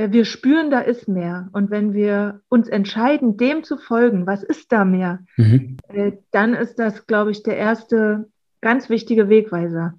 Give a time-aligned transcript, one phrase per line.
[0.00, 1.48] äh, wir spüren, da ist mehr.
[1.52, 5.76] Und wenn wir uns entscheiden, dem zu folgen, was ist da mehr, mhm.
[5.88, 8.28] Äh, dann ist das, glaube ich, der erste
[8.60, 9.94] ganz wichtige Wegweiser.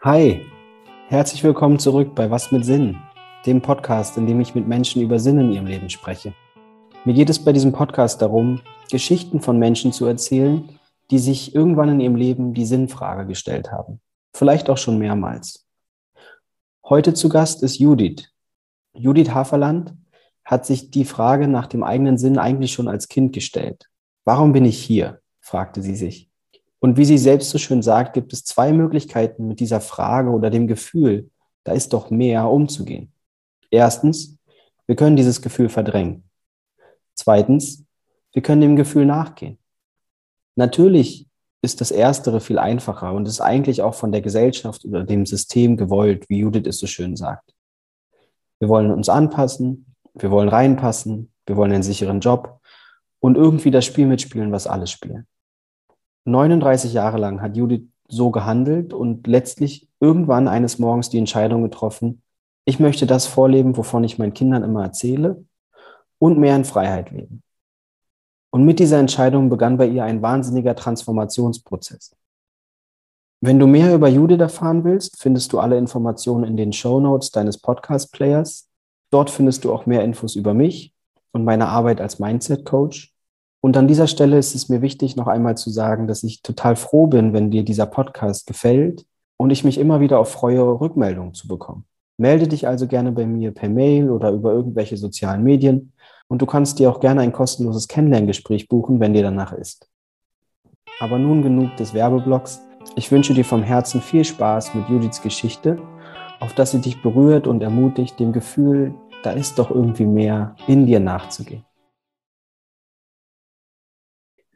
[0.00, 0.44] Hi,
[1.08, 2.98] herzlich willkommen zurück bei Was mit Sinn,
[3.46, 6.34] dem Podcast, in dem ich mit Menschen über Sinn in ihrem Leben spreche.
[7.06, 10.78] Mir geht es bei diesem Podcast darum, Geschichten von Menschen zu erzählen,
[11.10, 14.00] die sich irgendwann in ihrem Leben die Sinnfrage gestellt haben.
[14.34, 15.66] Vielleicht auch schon mehrmals.
[16.82, 18.30] Heute zu Gast ist Judith.
[18.94, 19.92] Judith Haferland
[20.46, 23.90] hat sich die Frage nach dem eigenen Sinn eigentlich schon als Kind gestellt.
[24.24, 25.20] Warum bin ich hier?
[25.40, 26.30] fragte sie sich.
[26.78, 30.48] Und wie sie selbst so schön sagt, gibt es zwei Möglichkeiten mit dieser Frage oder
[30.48, 31.30] dem Gefühl,
[31.64, 33.12] da ist doch mehr umzugehen.
[33.70, 34.38] Erstens,
[34.86, 36.24] wir können dieses Gefühl verdrängen.
[37.14, 37.84] Zweitens,
[38.32, 39.58] wir können dem Gefühl nachgehen.
[40.56, 41.28] Natürlich
[41.62, 45.76] ist das Erstere viel einfacher und ist eigentlich auch von der Gesellschaft oder dem System
[45.76, 47.54] gewollt, wie Judith es so schön sagt.
[48.60, 52.60] Wir wollen uns anpassen, wir wollen reinpassen, wir wollen einen sicheren Job
[53.20, 55.26] und irgendwie das Spiel mitspielen, was alle spielen.
[56.26, 62.22] 39 Jahre lang hat Judith so gehandelt und letztlich irgendwann eines Morgens die Entscheidung getroffen,
[62.66, 65.44] ich möchte das vorleben, wovon ich meinen Kindern immer erzähle
[66.24, 67.42] und mehr in Freiheit leben.
[68.50, 72.16] Und mit dieser Entscheidung begann bei ihr ein wahnsinniger Transformationsprozess.
[73.40, 77.30] Wenn du mehr über Judith erfahren willst, findest du alle Informationen in den Show Notes
[77.30, 78.70] deines Podcast-Players.
[79.10, 80.94] Dort findest du auch mehr Infos über mich
[81.32, 83.14] und meine Arbeit als Mindset-Coach
[83.64, 86.76] und an dieser Stelle ist es mir wichtig, noch einmal zu sagen, dass ich total
[86.76, 89.06] froh bin, wenn dir dieser Podcast gefällt
[89.38, 91.86] und ich mich immer wieder auf freue, Rückmeldungen zu bekommen.
[92.18, 95.94] Melde dich also gerne bei mir per Mail oder über irgendwelche sozialen Medien
[96.28, 99.88] und du kannst dir auch gerne ein kostenloses Kennenlerngespräch buchen, wenn dir danach ist.
[101.00, 102.60] Aber nun genug des Werbeblocks.
[102.96, 105.80] Ich wünsche dir vom Herzen viel Spaß mit Judiths Geschichte,
[106.40, 110.86] auf dass sie dich berührt und ermutigt, dem Gefühl, da ist doch irgendwie mehr, in
[110.86, 111.64] dir nachzugehen.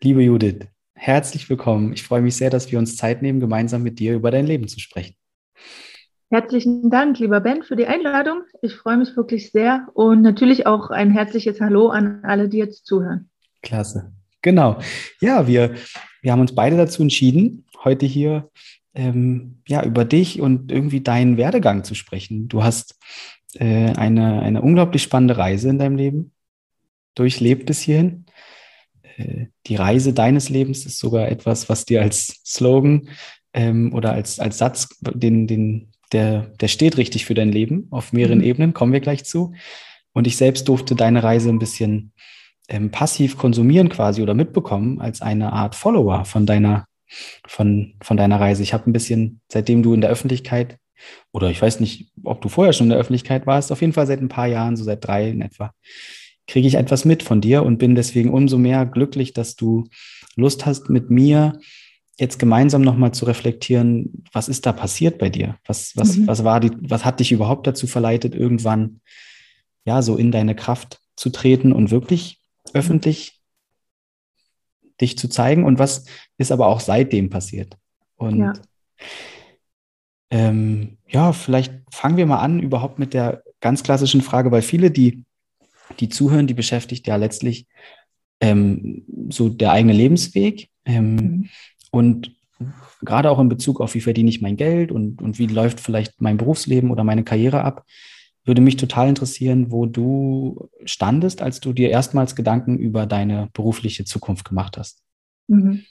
[0.00, 1.92] Liebe Judith, herzlich willkommen.
[1.92, 4.68] Ich freue mich sehr, dass wir uns Zeit nehmen, gemeinsam mit dir über dein Leben
[4.68, 5.16] zu sprechen.
[6.30, 8.42] Herzlichen Dank, lieber Ben, für die Einladung.
[8.60, 12.84] Ich freue mich wirklich sehr und natürlich auch ein herzliches Hallo an alle, die jetzt
[12.84, 13.30] zuhören.
[13.62, 14.12] Klasse.
[14.42, 14.78] Genau.
[15.22, 15.74] Ja, wir,
[16.20, 18.50] wir haben uns beide dazu entschieden, heute hier
[18.94, 22.48] ähm, ja, über dich und irgendwie deinen Werdegang zu sprechen.
[22.48, 22.98] Du hast
[23.54, 26.32] äh, eine, eine unglaublich spannende Reise in deinem Leben
[27.14, 28.26] durchlebt bis hierhin.
[29.16, 33.08] Äh, die Reise deines Lebens ist sogar etwas, was dir als Slogan
[33.54, 38.12] ähm, oder als, als Satz, den, den, der, der steht richtig für dein Leben auf
[38.12, 38.44] mehreren mhm.
[38.44, 39.54] Ebenen, kommen wir gleich zu.
[40.12, 42.12] Und ich selbst durfte deine Reise ein bisschen
[42.68, 46.86] ähm, passiv konsumieren quasi oder mitbekommen als eine Art Follower von deiner,
[47.46, 48.62] von, von deiner Reise.
[48.62, 50.78] Ich habe ein bisschen, seitdem du in der Öffentlichkeit
[51.32, 54.06] oder ich weiß nicht, ob du vorher schon in der Öffentlichkeit warst, auf jeden Fall
[54.06, 55.72] seit ein paar Jahren, so seit drei in etwa,
[56.46, 59.86] kriege ich etwas mit von dir und bin deswegen umso mehr glücklich, dass du
[60.34, 61.60] Lust hast, mit mir
[62.18, 65.56] jetzt gemeinsam nochmal zu reflektieren, was ist da passiert bei dir?
[65.66, 66.26] Was, was, mhm.
[66.26, 69.00] was war die, was hat dich überhaupt dazu verleitet, irgendwann
[69.84, 72.40] ja so in deine Kraft zu treten und wirklich
[72.74, 73.40] öffentlich
[75.00, 75.64] dich zu zeigen?
[75.64, 76.06] Und was
[76.38, 77.76] ist aber auch seitdem passiert?
[78.16, 78.52] Und ja.
[80.30, 84.90] Ähm, ja, vielleicht fangen wir mal an, überhaupt mit der ganz klassischen Frage, weil viele,
[84.90, 85.24] die
[86.00, 87.66] die zuhören, die beschäftigt ja letztlich
[88.40, 90.68] ähm, so der eigene Lebensweg.
[90.84, 91.48] Ähm, mhm.
[91.90, 92.32] Und
[93.02, 96.20] gerade auch in Bezug auf, wie verdiene ich mein Geld und, und wie läuft vielleicht
[96.20, 97.84] mein Berufsleben oder meine Karriere ab,
[98.44, 104.04] würde mich total interessieren, wo du standest, als du dir erstmals Gedanken über deine berufliche
[104.04, 105.02] Zukunft gemacht hast.
[105.48, 105.84] Mhm.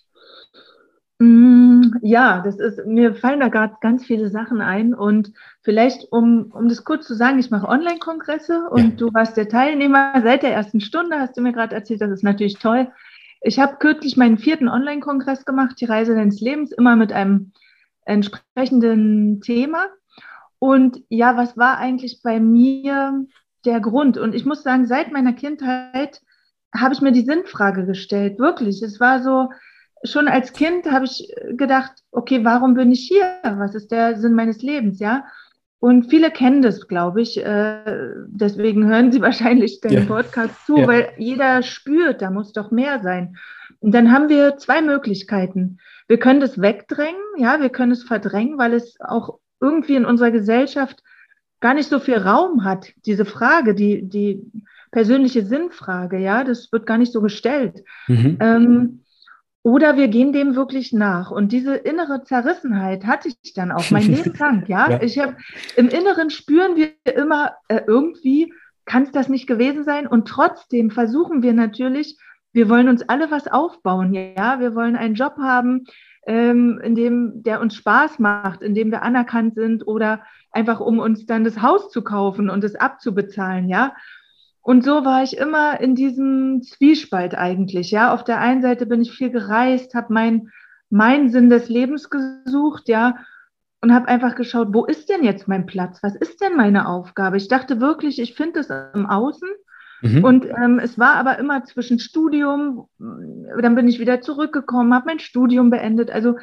[1.20, 6.52] Mm, ja, das ist, mir fallen da gerade ganz viele Sachen ein und vielleicht, um,
[6.52, 8.96] um das kurz zu sagen, ich mache Online-Kongresse und ja.
[8.98, 12.24] du warst der Teilnehmer seit der ersten Stunde, hast du mir gerade erzählt, das ist
[12.24, 12.92] natürlich toll.
[13.42, 17.52] Ich habe kürzlich meinen vierten Online-Kongress gemacht, die Reise deines Lebens, immer mit einem
[18.06, 19.88] entsprechenden Thema.
[20.60, 23.26] Und ja, was war eigentlich bei mir
[23.66, 24.18] der Grund?
[24.18, 26.22] Und ich muss sagen, seit meiner Kindheit
[26.76, 28.82] habe ich mir die Sinnfrage gestellt, wirklich.
[28.82, 29.50] Es war so,
[30.04, 33.40] schon als Kind habe ich gedacht, okay, warum bin ich hier?
[33.44, 35.26] Was ist der Sinn meines Lebens, ja?
[35.80, 37.38] Und viele kennen das, glaube ich.
[37.38, 40.06] Äh, deswegen hören sie wahrscheinlich den ja.
[40.06, 40.88] Podcast zu, ja.
[40.88, 43.38] weil jeder spürt, da muss doch mehr sein.
[43.80, 45.78] Und dann haben wir zwei Möglichkeiten.
[46.08, 50.32] Wir können das wegdrängen, ja, wir können es verdrängen, weil es auch irgendwie in unserer
[50.32, 51.04] Gesellschaft
[51.60, 52.94] gar nicht so viel Raum hat.
[53.06, 54.42] Diese Frage, die, die
[54.92, 57.84] persönliche Sinnfrage, ja, das wird gar nicht so gestellt.
[58.08, 58.38] Mhm.
[58.40, 59.04] Ähm,
[59.68, 61.30] oder wir gehen dem wirklich nach.
[61.30, 64.64] Und diese innere Zerrissenheit hatte ich dann auch mein Leben lang.
[64.68, 65.02] Ja, ja.
[65.02, 65.36] ich habe
[65.76, 68.54] im Inneren spüren wir immer äh, irgendwie
[68.86, 70.08] kann es das nicht gewesen sein.
[70.08, 72.18] Und trotzdem versuchen wir natürlich,
[72.54, 74.14] wir wollen uns alle was aufbauen.
[74.14, 75.84] Ja, wir wollen einen Job haben,
[76.26, 80.22] ähm, in dem der uns Spaß macht, in dem wir anerkannt sind oder
[80.52, 83.68] einfach um uns dann das Haus zu kaufen und es abzubezahlen.
[83.68, 83.98] Ja,
[84.68, 87.90] und so war ich immer in diesem Zwiespalt eigentlich.
[87.90, 90.52] Ja, auf der einen Seite bin ich viel gereist, habe meinen
[90.90, 93.16] mein Sinn des Lebens gesucht, ja,
[93.80, 96.04] und habe einfach geschaut, wo ist denn jetzt mein Platz?
[96.04, 97.38] Was ist denn meine Aufgabe?
[97.38, 99.48] Ich dachte wirklich, ich finde es im Außen.
[100.02, 100.24] Mhm.
[100.26, 105.20] Und ähm, es war aber immer zwischen Studium, dann bin ich wieder zurückgekommen, habe mein
[105.20, 106.12] Studium beendet.
[106.12, 106.36] Also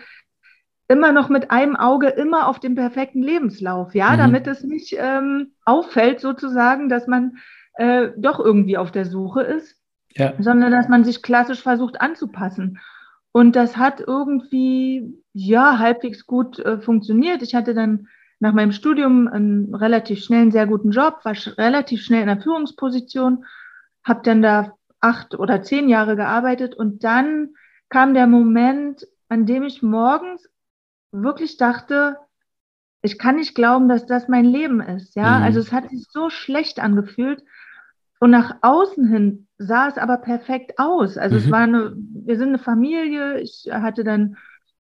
[0.89, 4.17] immer noch mit einem Auge immer auf dem perfekten Lebenslauf, ja, mhm.
[4.17, 7.37] damit es nicht ähm, auffällt sozusagen, dass man
[7.75, 9.77] äh, doch irgendwie auf der Suche ist,
[10.15, 10.35] ja.
[10.39, 12.79] sondern dass man sich klassisch versucht anzupassen.
[13.33, 17.43] Und das hat irgendwie, ja, halbwegs gut äh, funktioniert.
[17.43, 22.03] Ich hatte dann nach meinem Studium einen relativ schnell einen sehr guten Job, war relativ
[22.03, 23.45] schnell in der Führungsposition,
[24.05, 27.55] habe dann da acht oder zehn Jahre gearbeitet und dann
[27.89, 30.49] kam der Moment, an dem ich morgens
[31.13, 32.19] wirklich dachte,
[33.03, 35.15] ich kann nicht glauben, dass das mein Leben ist.
[35.15, 35.45] Ja, mhm.
[35.45, 37.43] also es hat sich so schlecht angefühlt.
[38.25, 41.19] Und nach außen hin sah es aber perfekt aus.
[41.19, 41.43] Also mhm.
[41.43, 43.39] es war eine, wir sind eine Familie.
[43.41, 44.39] Ich hatte dann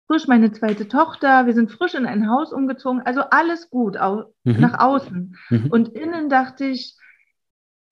[0.06, 1.44] frisch meine zweite Tochter.
[1.44, 3.02] Wir sind frisch in ein Haus umgezogen.
[3.04, 4.60] Also alles gut au mhm.
[4.60, 5.36] nach außen.
[5.50, 5.66] Mhm.
[5.72, 6.96] Und innen dachte ich,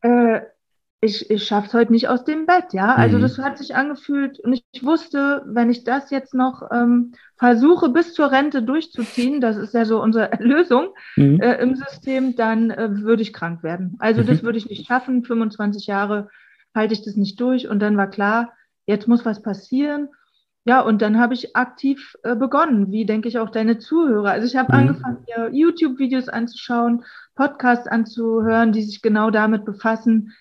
[0.02, 0.42] äh,
[1.02, 2.94] ich, ich schaffe es heute nicht aus dem Bett, ja.
[2.94, 3.22] Also mhm.
[3.22, 7.88] das hat sich angefühlt und ich, ich, wusste, wenn ich das jetzt noch ähm, versuche
[7.88, 11.40] bis zur Rente durchzuziehen, das ist ja so unsere Lösung mhm.
[11.40, 13.96] äh, im System, dann äh, würde ich krank werden.
[13.98, 14.26] Also mhm.
[14.26, 15.24] das würde ich nicht schaffen.
[15.24, 16.28] 25 Jahre
[16.74, 18.52] halte ich das nicht durch und dann war klar,
[18.84, 20.08] jetzt muss was passieren.
[20.66, 24.32] Ja, und dann habe ich aktiv äh, begonnen, wie denke ich auch deine Zuhörer.
[24.32, 24.80] Also ich habe mhm.
[24.80, 27.04] angefangen, mir YouTube-Videos anzuschauen,
[27.34, 30.34] Podcasts anzuhören, die sich genau damit befassen,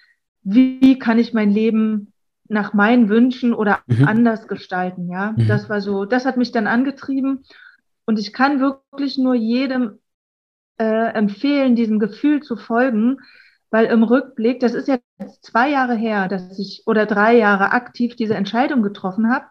[0.44, 2.14] wie kann ich mein Leben
[2.48, 4.06] nach meinen Wünschen oder mhm.
[4.08, 5.34] anders gestalten, ja.
[5.34, 5.48] Mhm.
[5.48, 7.44] Das war so, das hat mich dann angetrieben
[8.06, 10.00] und ich kann wirklich nur jedem
[10.80, 13.18] äh, empfehlen, diesem Gefühl zu folgen,
[13.70, 15.06] weil im Rückblick, das ist jetzt
[15.42, 19.46] zwei Jahre her, dass ich oder drei Jahre aktiv diese Entscheidung getroffen habe.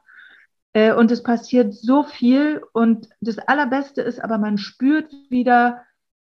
[0.73, 5.82] Äh, und es passiert so viel und das Allerbeste ist aber, man spürt wieder,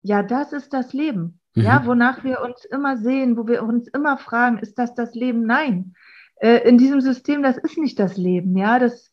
[0.03, 1.41] ja, das ist das Leben.
[1.55, 1.63] Mhm.
[1.63, 5.45] Ja, wonach wir uns immer sehen, wo wir uns immer fragen, ist das das Leben?
[5.45, 5.95] Nein.
[6.37, 8.57] Äh, in diesem System, das ist nicht das Leben.
[8.57, 9.13] Ja, das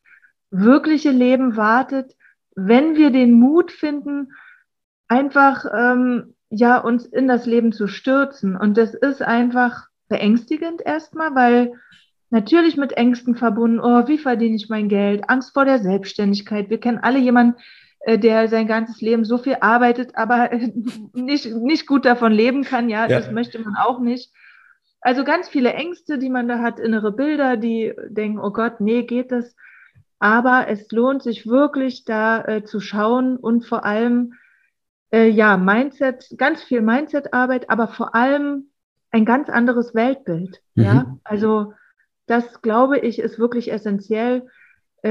[0.52, 2.16] wirkliche Leben wartet,
[2.56, 4.32] wenn wir den Mut finden,
[5.08, 8.56] einfach ähm, ja uns in das Leben zu stürzen.
[8.56, 11.74] Und das ist einfach beängstigend erstmal, weil
[12.30, 15.30] natürlich mit Ängsten verbunden, oh, wie verdiene ich mein Geld?
[15.30, 16.70] Angst vor der Selbstständigkeit.
[16.70, 17.60] Wir kennen alle jemanden,
[18.06, 20.50] der sein ganzes Leben so viel arbeitet, aber
[21.14, 22.90] nicht, nicht gut davon leben kann.
[22.90, 24.32] Ja, ja, das möchte man auch nicht.
[25.02, 29.04] Also ganz viele Ängste, die man da hat, innere Bilder, die denken, oh Gott, nee,
[29.04, 29.56] geht das.
[30.20, 34.34] Aber es lohnt sich wirklich da äh, zu schauen und vor allem,
[35.12, 38.70] äh, ja, Mindset, ganz viel Mindset-Arbeit, aber vor allem
[39.12, 40.62] ein ganz anderes Weltbild.
[40.76, 40.84] Mhm.
[40.84, 41.74] Ja, also
[42.28, 44.50] das glaube ich ist wirklich essentiell äh,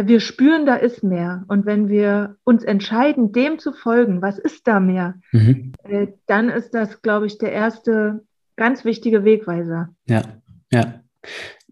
[0.03, 1.45] wir spüren, da ist mehr.
[1.49, 5.73] Und wenn wir uns entscheiden, dem zu folgen, was ist da mehr, mhm.
[5.85, 8.25] Äh, dann ist das, glaube ich, der erste
[8.57, 9.95] ganz wichtige Wegweiser.
[10.07, 10.23] Ja,
[10.73, 11.01] ja.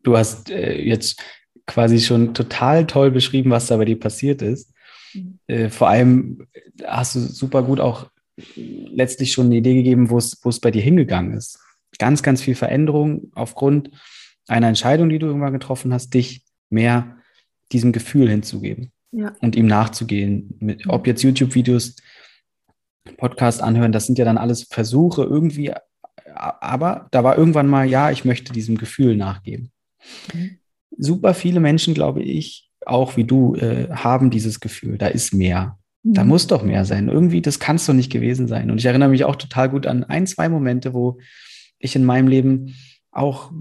[0.02, 1.20] Du hast äh, jetzt
[1.66, 4.72] quasi schon total toll beschrieben, was da bei dir passiert ist.
[5.14, 5.38] Mhm.
[5.46, 6.46] Äh, vor allem
[6.84, 8.10] hast du super gut auch
[8.56, 11.58] letztlich schon eine Idee gegeben, wo es bei dir hingegangen ist.
[11.98, 13.90] Ganz, ganz viel Veränderung aufgrund
[14.48, 17.16] einer Entscheidung, die du irgendwann getroffen hast, dich mehr
[17.72, 19.32] diesem Gefühl hinzugeben ja.
[19.40, 20.56] und ihm nachzugehen.
[20.60, 21.96] Mit, ob jetzt YouTube-Videos,
[23.16, 25.72] Podcast anhören, das sind ja dann alles Versuche irgendwie,
[26.34, 29.72] aber da war irgendwann mal, ja, ich möchte diesem Gefühl nachgeben.
[30.32, 30.58] Mhm.
[30.96, 35.78] Super viele Menschen, glaube ich, auch wie du, äh, haben dieses Gefühl, da ist mehr.
[36.02, 36.14] Mhm.
[36.14, 37.08] Da muss doch mehr sein.
[37.08, 38.70] Irgendwie, das kann es doch nicht gewesen sein.
[38.70, 41.18] Und ich erinnere mich auch total gut an ein, zwei Momente, wo
[41.78, 42.74] ich in meinem Leben
[43.10, 43.52] auch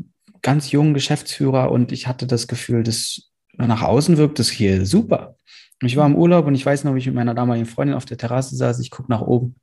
[0.42, 5.36] ganz jungen Geschäftsführer und ich hatte das Gefühl, das nach außen wirkt es hier super.
[5.84, 8.06] Ich war im Urlaub und ich weiß noch, wie ich mit meiner damaligen Freundin auf
[8.06, 8.80] der Terrasse saß.
[8.80, 9.56] Ich gucke nach oben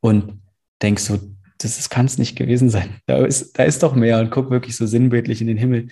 [0.00, 0.40] und
[0.82, 1.18] denke so,
[1.58, 3.00] das kann es nicht gewesen sein.
[3.06, 5.88] Da ist, da ist doch mehr und gucke wirklich so sinnbildlich in den Himmel.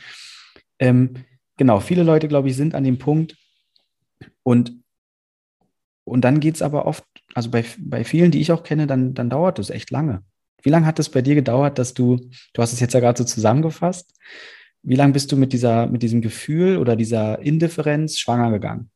[0.79, 1.15] Ähm,
[1.57, 3.37] genau, viele Leute, glaube ich, sind an dem Punkt
[4.43, 4.73] und,
[6.05, 9.15] und dann geht es aber oft, also bei, bei vielen, die ich auch kenne, dann,
[9.15, 10.23] dann dauert es echt lange.
[10.63, 12.17] wie lange hat es bei dir gedauert, dass du,
[12.53, 14.13] du hast es jetzt ja gerade so zusammengefasst,
[14.85, 18.91] wie lange bist du mit dieser, mit diesem Gefühl oder dieser Indifferenz schwanger gegangen?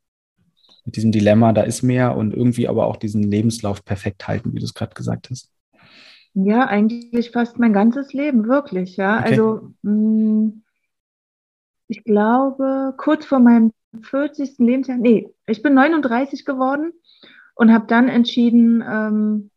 [0.85, 4.59] Mit diesem Dilemma, da ist mehr und irgendwie aber auch diesen Lebenslauf perfekt halten, wie
[4.59, 5.51] du es gerade gesagt hast.
[6.35, 9.19] Ja, eigentlich fast mein ganzes Leben, wirklich, ja.
[9.19, 9.31] Okay.
[9.31, 10.63] Also mh, mm,
[11.89, 14.59] ich glaube, kurz vor meinem 40.
[14.59, 16.93] Lebensjahr, nee, ich bin 39 geworden
[17.55, 19.51] und habe dann entschieden, ähm,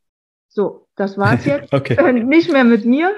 [0.47, 1.95] so, das war's jetzt, okay.
[1.95, 3.13] äh, nicht mehr mit mir.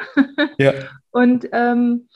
[0.58, 0.74] ja.
[1.12, 2.10] Und ähm,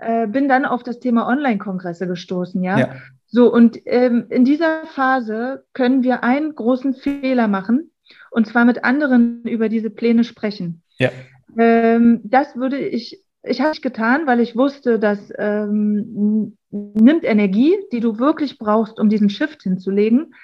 [0.00, 2.78] äh, bin dann auf das Thema Online-Kongresse gestoßen, ja.
[2.78, 2.96] ja.
[3.26, 7.90] So, und ähm, in dieser Phase können wir einen großen Fehler machen,
[8.30, 10.82] und zwar mit anderen über diese Pläne sprechen.
[10.98, 11.10] Ja.
[11.56, 17.76] Ähm, das würde ich, ich habe es getan, weil ich wusste, dass ähm, nimmt Energie,
[17.92, 20.34] die du wirklich brauchst, um diesen Shift hinzulegen.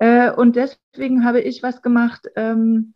[0.00, 2.92] Äh, und deswegen habe ich was gemacht, ähm,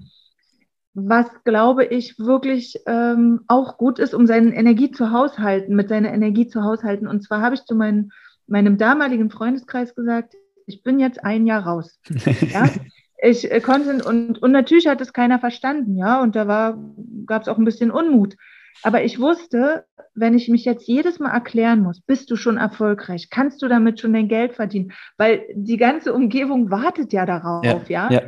[0.94, 6.12] was, glaube ich, wirklich ähm, auch gut ist, um seine Energie zu haushalten, mit seiner
[6.12, 7.06] Energie zu haushalten.
[7.06, 8.10] Und zwar habe ich zu mein,
[8.46, 10.34] meinem damaligen Freundeskreis gesagt,
[10.66, 11.98] ich bin jetzt ein Jahr raus.
[12.52, 12.68] ja?
[13.24, 16.78] Ich äh, konnte, und, und natürlich hat es keiner verstanden, ja, und da war,
[17.26, 18.36] gab es auch ein bisschen Unmut.
[18.82, 19.84] Aber ich wusste,
[20.14, 23.30] wenn ich mich jetzt jedes Mal erklären muss, bist du schon erfolgreich?
[23.30, 24.92] Kannst du damit schon dein Geld verdienen?
[25.16, 28.10] Weil die ganze Umgebung wartet ja darauf, ja.
[28.10, 28.10] ja?
[28.10, 28.22] ja.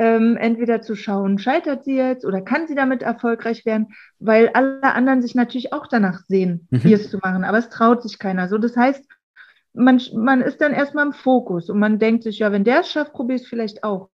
[0.00, 3.88] Ähm, entweder zu schauen, scheitert sie jetzt oder kann sie damit erfolgreich werden,
[4.20, 6.92] weil alle anderen sich natürlich auch danach sehen, mhm.
[6.92, 8.46] es zu machen, aber es traut sich keiner.
[8.48, 9.04] So, das heißt,
[9.74, 12.90] man, man ist dann erstmal im Fokus und man denkt sich, ja, wenn der es
[12.90, 14.10] schafft, probier es vielleicht auch.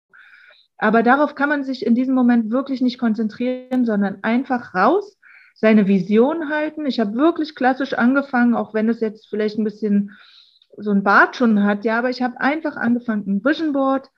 [0.78, 5.18] Aber darauf kann man sich in diesem Moment wirklich nicht konzentrieren, sondern einfach raus,
[5.54, 6.84] seine Vision halten.
[6.86, 10.10] Ich habe wirklich klassisch angefangen, auch wenn es jetzt vielleicht ein bisschen
[10.76, 14.10] so ein Bart schon hat, ja, aber ich habe einfach angefangen, ein Vision Board,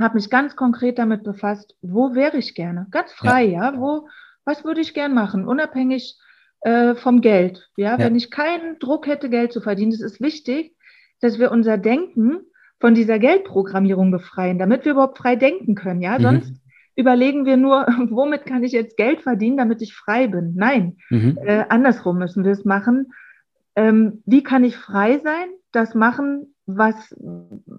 [0.00, 4.08] habe mich ganz konkret damit befasst, wo wäre ich gerne, ganz frei, ja, ja wo,
[4.44, 6.18] was würde ich gern machen, unabhängig
[6.62, 7.92] äh, vom Geld, ja?
[7.92, 10.74] ja, wenn ich keinen Druck hätte, Geld zu verdienen, es ist wichtig,
[11.20, 12.40] dass wir unser Denken
[12.80, 16.22] von dieser Geldprogrammierung befreien, damit wir überhaupt frei denken können, ja, mhm.
[16.22, 16.52] sonst
[16.96, 20.54] überlegen wir nur, womit kann ich jetzt Geld verdienen, damit ich frei bin.
[20.56, 21.38] Nein, mhm.
[21.42, 23.12] äh, andersrum müssen wir es machen.
[23.76, 26.94] Ähm, wie kann ich frei sein, das machen, was,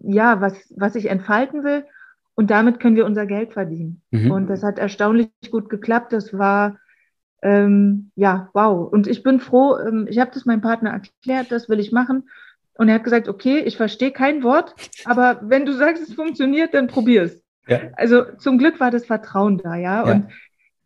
[0.04, 1.86] ja, was, was ich entfalten will
[2.36, 4.02] und damit können wir unser Geld verdienen.
[4.12, 4.32] Mhm.
[4.32, 6.12] Und das hat erstaunlich gut geklappt.
[6.12, 6.78] Das war,
[7.42, 8.92] ähm, ja, wow.
[8.92, 12.30] Und ich bin froh, ähm, ich habe das meinem Partner erklärt, das will ich machen.
[12.78, 14.76] Und er hat gesagt, okay, ich verstehe kein Wort,
[15.06, 17.42] aber wenn du sagst, es funktioniert, dann probier es.
[17.68, 17.80] Ja.
[17.94, 20.06] Also zum Glück war das Vertrauen da, ja.
[20.06, 20.12] ja.
[20.12, 20.28] Und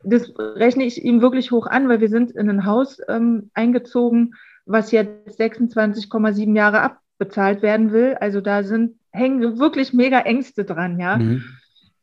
[0.03, 4.35] das rechne ich ihm wirklich hoch an, weil wir sind in ein Haus ähm, eingezogen,
[4.65, 8.15] was jetzt 26,7 Jahre abbezahlt werden will.
[8.19, 11.17] Also da sind hängen wirklich mega Ängste dran, ja.
[11.17, 11.43] Mhm.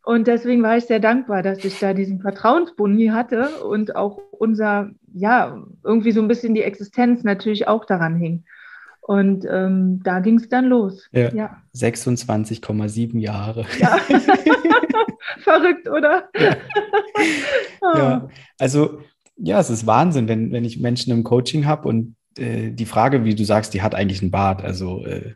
[0.07, 4.21] Und deswegen war ich sehr dankbar, dass ich da diesen Vertrauensbund nie hatte und auch
[4.31, 8.45] unser, ja, irgendwie so ein bisschen die Existenz natürlich auch daran hing.
[9.01, 11.09] Und ähm, da ging es dann los.
[11.11, 11.33] Ja.
[11.33, 11.63] ja.
[11.75, 13.67] 26,7 Jahre.
[13.79, 13.99] Ja.
[15.39, 16.29] Verrückt, oder?
[16.39, 16.57] Ja.
[17.81, 17.99] oh.
[17.99, 18.29] ja.
[18.59, 19.01] Also,
[19.37, 23.25] ja, es ist Wahnsinn, wenn, wenn ich Menschen im Coaching habe und äh, die Frage,
[23.25, 24.63] wie du sagst, die hat eigentlich einen Bart.
[24.63, 25.35] Also, äh,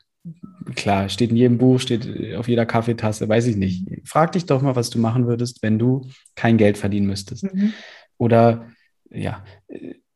[0.74, 3.86] klar, steht in jedem Buch, steht auf jeder Kaffeetasse, weiß ich nicht.
[4.04, 7.44] Frag dich doch mal, was du machen würdest, wenn du kein Geld verdienen müsstest.
[7.44, 7.72] Mhm.
[8.18, 8.66] Oder,
[9.10, 9.44] ja.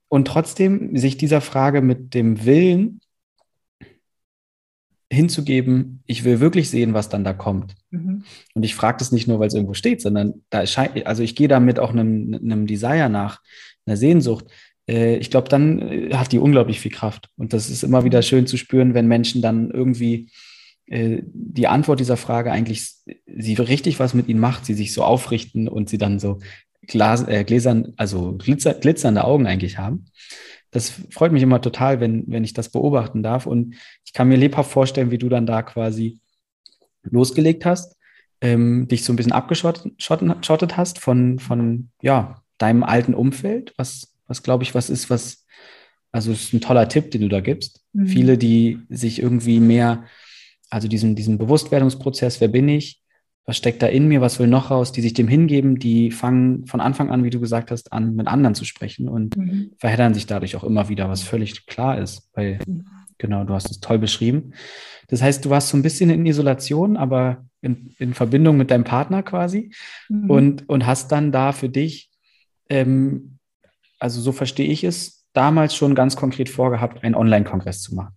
[0.09, 3.01] Und trotzdem sich dieser Frage mit dem Willen
[5.11, 7.75] hinzugeben, ich will wirklich sehen, was dann da kommt.
[7.91, 8.25] Mhm.
[8.55, 11.35] Und ich frage das nicht nur, weil es irgendwo steht, sondern da erscheint, also ich
[11.37, 13.41] gehe damit auch einem, einem Desire nach,
[13.87, 14.47] einer Sehnsucht.
[14.89, 17.29] Äh, ich glaube, dann äh, hat die unglaublich viel Kraft.
[17.37, 20.31] Und das ist immer wieder schön zu spüren, wenn Menschen dann irgendwie
[20.87, 22.93] äh, die Antwort dieser Frage eigentlich,
[23.27, 26.39] sie richtig was mit ihnen macht, sie sich so aufrichten und sie dann so
[26.87, 30.05] Glas, äh, gläsern, also glitzer, glitzernde Augen eigentlich haben
[30.75, 33.47] das freut mich immer total, wenn, wenn ich das beobachten darf.
[33.47, 36.19] Und ich kann mir lebhaft vorstellen, wie du dann da quasi
[37.05, 37.97] losgelegt hast,
[38.41, 44.43] ähm, dich so ein bisschen abgeschottet hast von, von ja, deinem alten Umfeld, was, was
[44.43, 45.47] glaube ich, was ist, was,
[46.13, 47.83] also ist ein toller Tipp, den du da gibst.
[47.93, 48.07] Mhm.
[48.07, 50.05] Viele, die sich irgendwie mehr,
[50.71, 53.01] also diesen, diesen Bewusstwerdungsprozess, wer bin ich,
[53.47, 56.67] was steckt da in mir, was will noch raus, die sich dem hingeben, die fangen
[56.67, 59.73] von Anfang an, wie du gesagt hast, an, mit anderen zu sprechen und mhm.
[59.79, 62.59] verheddern sich dadurch auch immer wieder, was völlig klar ist, weil,
[63.19, 64.53] genau, du hast es toll beschrieben.
[65.09, 68.85] Das heißt, du warst so ein bisschen in Isolation, aber in, in Verbindung mit deinem
[68.85, 69.73] Partner quasi
[70.09, 70.31] mhm.
[70.31, 72.11] und, und hast dann da für dich,
[72.71, 73.34] ähm,
[74.05, 78.15] also so verstehe ich es, damals schon ganz konkret vorgehabt, einen Online-Kongress zu machen.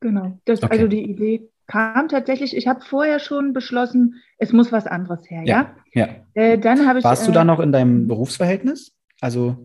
[0.00, 0.72] Genau, das okay.
[0.72, 5.42] also die Idee kam tatsächlich, ich habe vorher schon beschlossen, es muss was anderes her,
[5.44, 5.74] ja?
[5.92, 6.06] Ja.
[6.06, 6.14] ja.
[6.32, 7.04] Äh, dann habe ich.
[7.04, 8.96] Warst du da äh, noch in deinem Berufsverhältnis?
[9.20, 9.58] Also.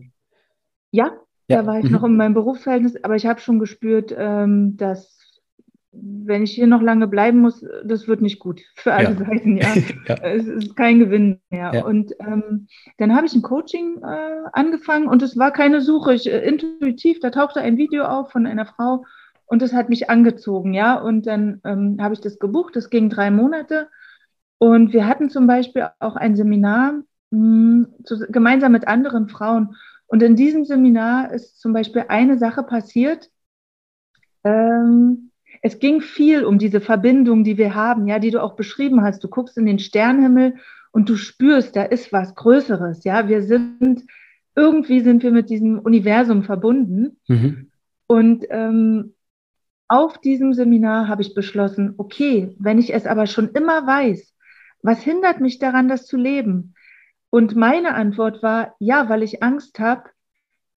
[0.90, 1.10] Ja,
[1.48, 1.62] ja.
[1.62, 1.92] da war ich mhm.
[1.92, 5.19] noch in meinem Berufsverhältnis, aber ich habe schon gespürt, ähm, dass
[5.92, 9.16] wenn ich hier noch lange bleiben muss, das wird nicht gut für alle ja.
[9.16, 9.56] Seiten.
[9.56, 9.74] Ja.
[10.08, 10.14] ja.
[10.22, 11.72] Es ist kein Gewinn mehr.
[11.74, 11.84] Ja.
[11.84, 12.68] Und ähm,
[12.98, 16.14] dann habe ich ein Coaching äh, angefangen und es war keine Suche.
[16.14, 19.04] Ich, äh, intuitiv, da tauchte ein Video auf von einer Frau
[19.46, 20.94] und das hat mich angezogen, ja.
[20.94, 22.76] Und dann ähm, habe ich das gebucht.
[22.76, 23.88] Das ging drei Monate.
[24.58, 29.74] Und wir hatten zum Beispiel auch ein Seminar mh, hm, zu, gemeinsam mit anderen Frauen.
[30.06, 33.28] Und in diesem Seminar ist zum Beispiel eine Sache passiert.
[34.44, 35.29] Ähm,
[35.62, 39.22] es ging viel um diese Verbindung, die wir haben, ja, die du auch beschrieben hast.
[39.22, 40.54] Du guckst in den Sternenhimmel
[40.90, 43.28] und du spürst, da ist was Größeres, ja.
[43.28, 44.04] Wir sind
[44.56, 47.18] irgendwie sind wir mit diesem Universum verbunden.
[47.28, 47.70] Mhm.
[48.06, 49.14] Und ähm,
[49.88, 54.34] auf diesem Seminar habe ich beschlossen, okay, wenn ich es aber schon immer weiß,
[54.82, 56.74] was hindert mich daran, das zu leben?
[57.30, 60.04] Und meine Antwort war, ja, weil ich Angst habe,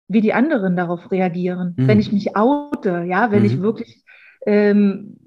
[0.08, 1.76] wie die anderen darauf reagieren.
[1.78, 1.88] Mhm.
[1.88, 3.46] Wenn ich mich oute, ja, wenn mhm.
[3.46, 4.04] ich wirklich,
[4.46, 5.18] ähm,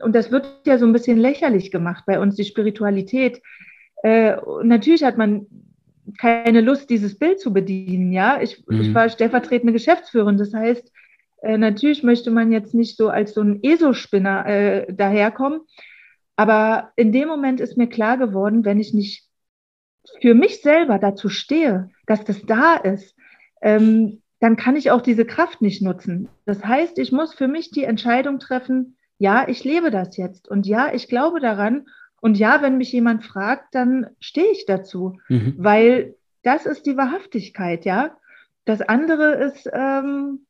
[0.00, 3.40] und das wird ja so ein bisschen lächerlich gemacht bei uns, die Spiritualität.
[4.02, 5.46] Äh, natürlich hat man
[6.18, 8.40] keine Lust, dieses Bild zu bedienen, ja.
[8.42, 8.80] Ich, mhm.
[8.80, 10.92] ich war stellvertretende Geschäftsführerin, das heißt,
[11.42, 15.60] äh, natürlich möchte man jetzt nicht so als so ein ESO-Spinner äh, daherkommen.
[16.36, 19.28] Aber in dem Moment ist mir klar geworden, wenn ich nicht
[20.20, 23.14] für mich selber dazu stehe, dass das da ist,
[23.62, 26.28] ähm, dann kann ich auch diese Kraft nicht nutzen.
[26.44, 30.66] Das heißt, ich muss für mich die Entscheidung treffen, ja, ich lebe das jetzt und
[30.66, 31.86] ja, ich glaube daran
[32.20, 35.54] und ja, wenn mich jemand fragt, dann stehe ich dazu, mhm.
[35.56, 38.18] weil das ist die Wahrhaftigkeit, ja.
[38.66, 40.44] Das andere ist, ähm,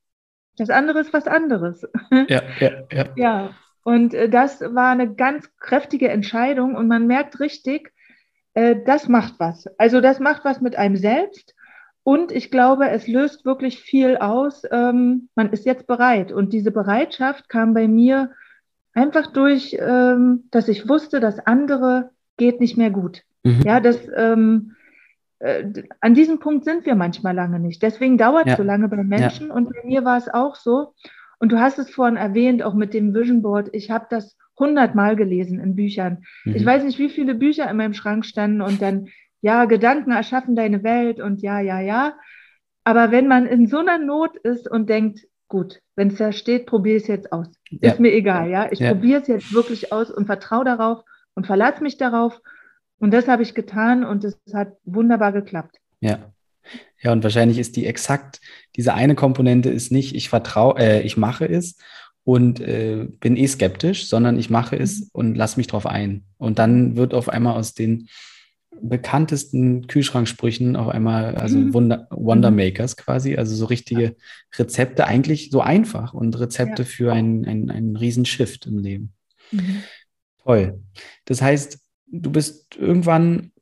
[0.57, 1.87] das andere ist was anderes.
[2.29, 3.05] Ja, ja, ja.
[3.15, 3.51] ja.
[3.85, 7.93] Und äh, das war eine ganz kräftige Entscheidung und man merkt richtig,
[8.55, 9.69] äh, das macht was.
[9.79, 11.54] Also das macht was mit einem selbst.
[12.05, 14.63] Und ich glaube, es löst wirklich viel aus.
[14.71, 16.33] Ähm, man ist jetzt bereit.
[16.33, 18.31] Und diese Bereitschaft kam bei mir
[18.93, 23.23] einfach durch, ähm, dass ich wusste, das andere geht nicht mehr gut.
[23.43, 23.63] Mhm.
[23.65, 24.77] Ja, das, ähm,
[25.39, 25.65] äh,
[26.01, 27.83] an diesem Punkt sind wir manchmal lange nicht.
[27.83, 28.57] Deswegen dauert es ja.
[28.57, 29.55] so lange bei Menschen ja.
[29.55, 30.95] und bei mir war es auch so.
[31.39, 33.69] Und du hast es vorhin erwähnt, auch mit dem Vision Board.
[33.73, 36.25] Ich habe das hundertmal gelesen in Büchern.
[36.45, 36.55] Mhm.
[36.55, 39.09] Ich weiß nicht, wie viele Bücher in meinem Schrank standen und dann,
[39.45, 42.15] ja, Gedanken erschaffen deine Welt und ja, ja, ja.
[42.83, 46.65] Aber wenn man in so einer Not ist und denkt, gut, wenn es da steht,
[46.65, 47.49] probiere es jetzt aus.
[47.69, 47.93] Ja.
[47.93, 48.73] Ist mir egal, ja.
[48.73, 51.05] Ich probiere es jetzt wirklich aus und vertraue darauf
[51.35, 52.41] und verlasse mich darauf
[52.99, 55.77] und das habe ich getan und es hat wunderbar geklappt.
[56.01, 56.33] Ja.
[57.03, 58.41] Ja, und wahrscheinlich ist die exakt,
[58.77, 61.77] diese eine Komponente ist nicht, ich vertraue, äh, ich mache es
[62.25, 65.09] und äh, bin eh skeptisch, sondern ich mache es mhm.
[65.13, 66.25] und lasse mich drauf ein.
[66.39, 68.09] Und dann wird auf einmal aus den
[68.83, 71.75] bekanntesten Kühlschranksprüchen auf einmal, also mhm.
[71.75, 72.57] Wonder, Wonder mhm.
[72.57, 74.17] Makers quasi, also so richtige
[74.57, 76.89] Rezepte, eigentlich so einfach und Rezepte ja.
[76.89, 79.13] für einen, einen, einen riesen Shift im Leben.
[79.51, 79.83] Mhm.
[80.43, 80.81] Toll.
[81.25, 83.53] Das heißt, du bist irgendwann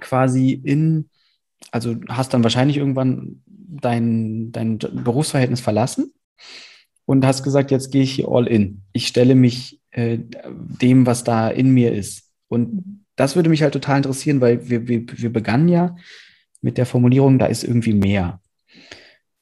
[0.00, 1.08] quasi in,
[1.70, 6.12] also hast dann wahrscheinlich irgendwann dein, dein Berufsverhältnis verlassen
[7.06, 8.82] und hast gesagt, jetzt gehe ich hier all in.
[8.92, 12.30] Ich stelle mich äh, dem, was da in mir ist.
[12.48, 15.96] Und das würde mich halt total interessieren, weil wir, wir, wir begannen ja
[16.60, 18.40] mit der Formulierung, da ist irgendwie mehr.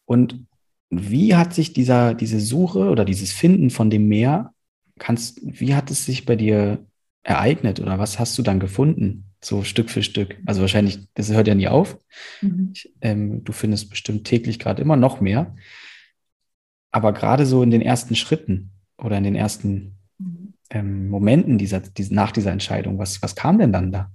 [0.04, 0.46] Und
[0.90, 4.52] wie hat sich dieser, diese Suche oder dieses Finden von dem Meer,
[4.98, 6.84] kannst, wie hat es sich bei dir
[7.22, 9.24] ereignet oder was hast du dann gefunden?
[9.40, 10.36] So Stück für Stück.
[10.46, 11.98] Also wahrscheinlich, das hört ja nie auf.
[12.40, 12.72] Mhm.
[13.00, 15.56] Ähm, du findest bestimmt täglich gerade immer noch mehr.
[16.90, 19.96] Aber gerade so in den ersten Schritten oder in den ersten.
[20.72, 24.10] Ähm, Momenten dieser, dieser, nach dieser Entscheidung, was, was kam denn dann da?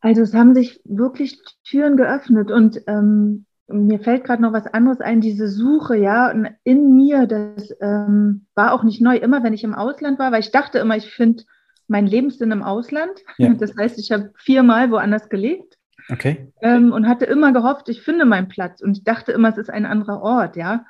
[0.00, 5.00] Also es haben sich wirklich Türen geöffnet und ähm, mir fällt gerade noch was anderes
[5.00, 9.64] ein, diese Suche, ja, in mir, das ähm, war auch nicht neu, immer wenn ich
[9.64, 11.44] im Ausland war, weil ich dachte immer, ich finde
[11.88, 13.12] meinen Lebenssinn im Ausland.
[13.38, 13.52] Ja.
[13.58, 15.78] Das heißt, ich habe viermal woanders gelebt.
[16.10, 16.52] Okay.
[16.62, 18.82] Ähm, und hatte immer gehofft, ich finde meinen Platz.
[18.82, 20.84] Und ich dachte immer, es ist ein anderer Ort, ja.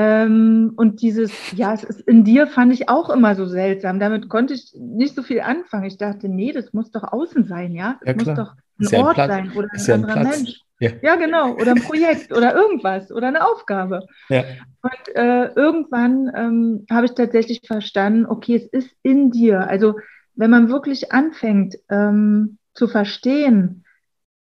[0.00, 3.98] Ähm, und dieses, ja, es ist in dir, fand ich auch immer so seltsam.
[3.98, 5.86] Damit konnte ich nicht so viel anfangen.
[5.86, 7.98] Ich dachte, nee, das muss doch außen sein, ja.
[8.04, 10.60] Das ja, muss doch ein Ort sein oder ein anderer ein Mensch.
[10.78, 10.90] Ja.
[11.02, 11.54] ja, genau.
[11.54, 14.06] Oder ein Projekt oder irgendwas oder eine Aufgabe.
[14.28, 14.44] Ja.
[14.82, 19.66] Und äh, irgendwann ähm, habe ich tatsächlich verstanden, okay, es ist in dir.
[19.66, 19.96] Also
[20.36, 23.84] wenn man wirklich anfängt ähm, zu verstehen,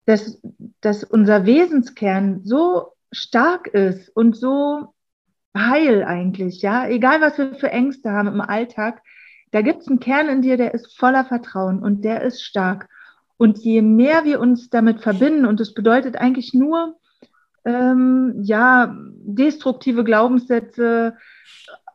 [0.05, 0.37] dass,
[0.81, 4.93] dass unser Wesenskern so stark ist und so
[5.55, 9.01] heil eigentlich, ja, egal was wir für Ängste haben im Alltag,
[9.51, 12.89] da gibt es einen Kern in dir, der ist voller Vertrauen und der ist stark.
[13.37, 16.97] Und je mehr wir uns damit verbinden, und das bedeutet eigentlich nur,
[17.65, 21.15] ähm, ja, destruktive Glaubenssätze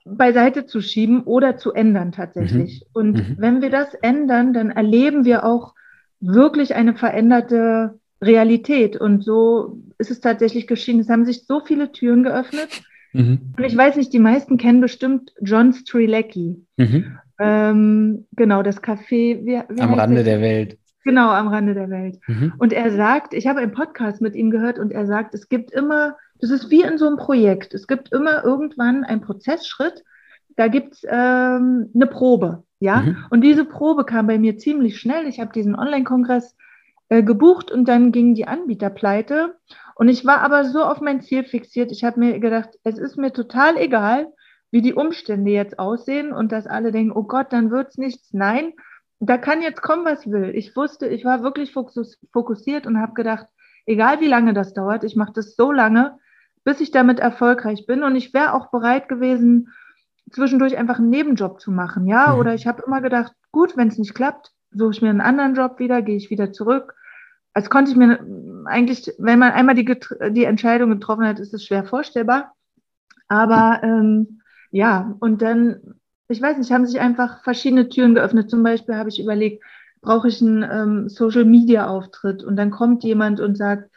[0.05, 2.81] beiseite zu schieben oder zu ändern tatsächlich.
[2.81, 2.90] Mhm.
[2.92, 3.37] Und mhm.
[3.38, 5.75] wenn wir das ändern, dann erleben wir auch
[6.20, 8.96] wirklich eine veränderte Realität.
[8.96, 11.01] Und so ist es tatsächlich geschehen.
[11.01, 12.83] Es haben sich so viele Türen geöffnet.
[13.12, 13.55] Mhm.
[13.57, 16.64] Und ich weiß nicht, die meisten kennen bestimmt John Strilecki.
[16.77, 17.18] Mhm.
[17.40, 19.44] Ähm, genau, das Café.
[19.44, 20.25] Wie, wie am Rande das?
[20.25, 20.79] der Welt.
[21.05, 22.18] Genau, am Rande der Welt.
[22.27, 22.53] Mhm.
[22.59, 25.73] Und er sagt, ich habe einen Podcast mit ihm gehört und er sagt, es gibt
[25.73, 30.05] immer, das ist wie in so einem Projekt, es gibt immer irgendwann einen Prozessschritt,
[30.57, 33.01] da gibt es ähm, eine Probe, ja.
[33.01, 33.16] Mhm.
[33.31, 35.27] Und diese Probe kam bei mir ziemlich schnell.
[35.27, 36.55] Ich habe diesen Online-Kongress
[37.11, 39.57] äh, gebucht und dann ging die Anbieter pleite.
[39.96, 41.92] Und ich war aber so auf mein Ziel fixiert.
[41.92, 44.33] Ich habe mir gedacht, es ist mir total egal,
[44.70, 48.33] wie die Umstände jetzt aussehen und dass alle denken, oh Gott, dann wird es nichts.
[48.33, 48.73] Nein,
[49.18, 50.53] da kann jetzt kommen, was will.
[50.55, 53.46] Ich wusste, ich war wirklich fokussiert und habe gedacht,
[53.87, 56.16] egal wie lange das dauert, ich mache das so lange,
[56.62, 58.05] bis ich damit erfolgreich bin.
[58.05, 59.73] Und ich wäre auch bereit gewesen,
[60.31, 62.07] zwischendurch einfach einen Nebenjob zu machen.
[62.07, 62.38] Ja, mhm.
[62.38, 65.57] oder ich habe immer gedacht, gut, wenn es nicht klappt, suche ich mir einen anderen
[65.57, 66.94] Job wieder, gehe ich wieder zurück.
[67.53, 68.21] Als konnte ich mir
[68.67, 69.97] eigentlich, wenn man einmal die,
[70.31, 72.55] die Entscheidung getroffen hat, ist es schwer vorstellbar.
[73.29, 78.51] Aber ähm, ja, und dann ich weiß nicht, haben sich einfach verschiedene Türen geöffnet.
[78.51, 79.63] Zum Beispiel habe ich überlegt,
[80.01, 82.45] brauche ich einen ähm, Social-Media-Auftritt?
[82.45, 83.91] Und dann kommt jemand und sagt,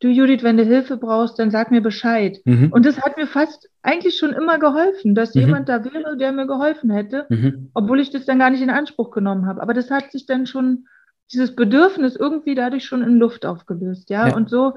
[0.00, 2.38] du Judith, wenn du Hilfe brauchst, dann sag mir Bescheid.
[2.44, 2.70] Mhm.
[2.72, 5.42] Und das hat mir fast eigentlich schon immer geholfen, dass mhm.
[5.42, 7.70] jemand da wäre, der mir geholfen hätte, mhm.
[7.72, 9.62] obwohl ich das dann gar nicht in Anspruch genommen habe.
[9.62, 10.88] Aber das hat sich dann schon,
[11.32, 14.10] dieses Bedürfnis irgendwie dadurch schon in Luft aufgelöst.
[14.10, 14.36] Ja, ja.
[14.36, 14.74] und so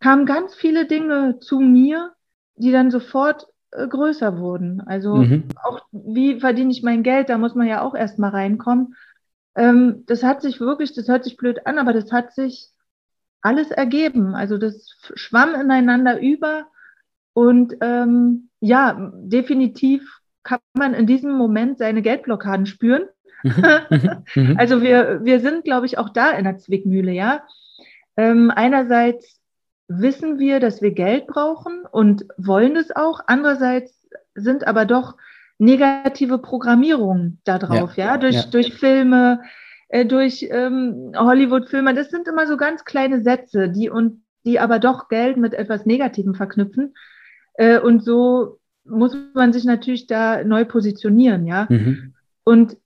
[0.00, 2.12] kamen ganz viele Dinge zu mir,
[2.56, 4.80] die dann sofort äh, größer wurden.
[4.80, 5.44] Also mhm.
[5.62, 8.94] auch wie verdiene ich mein Geld, da muss man ja auch erstmal reinkommen.
[9.54, 12.70] Ähm, das hat sich wirklich, das hört sich blöd an, aber das hat sich
[13.40, 14.34] alles ergeben.
[14.34, 16.66] Also das schwamm ineinander über
[17.32, 23.02] und ähm, ja, definitiv kann man in diesem Moment seine Geldblockaden spüren.
[23.42, 23.64] Mhm.
[23.90, 24.24] Mhm.
[24.34, 24.56] Mhm.
[24.58, 27.42] also wir, wir sind, glaube ich, auch da in der Zwickmühle, ja.
[28.16, 29.40] Ähm, einerseits
[29.88, 33.20] wissen wir, dass wir Geld brauchen und wollen es auch.
[33.26, 35.16] Andererseits sind aber doch
[35.58, 38.16] negative Programmierungen da drauf, ja, ja?
[38.18, 38.42] Durch, ja.
[38.50, 39.42] durch Filme,
[39.88, 41.94] äh, durch ähm, Hollywood-Filme.
[41.94, 45.84] Das sind immer so ganz kleine Sätze, die und die aber doch Geld mit etwas
[45.86, 46.94] Negativem verknüpfen.
[47.54, 51.66] Äh, und so muss man sich natürlich da neu positionieren, ja.
[51.68, 52.14] Mhm.
[52.44, 52.76] Und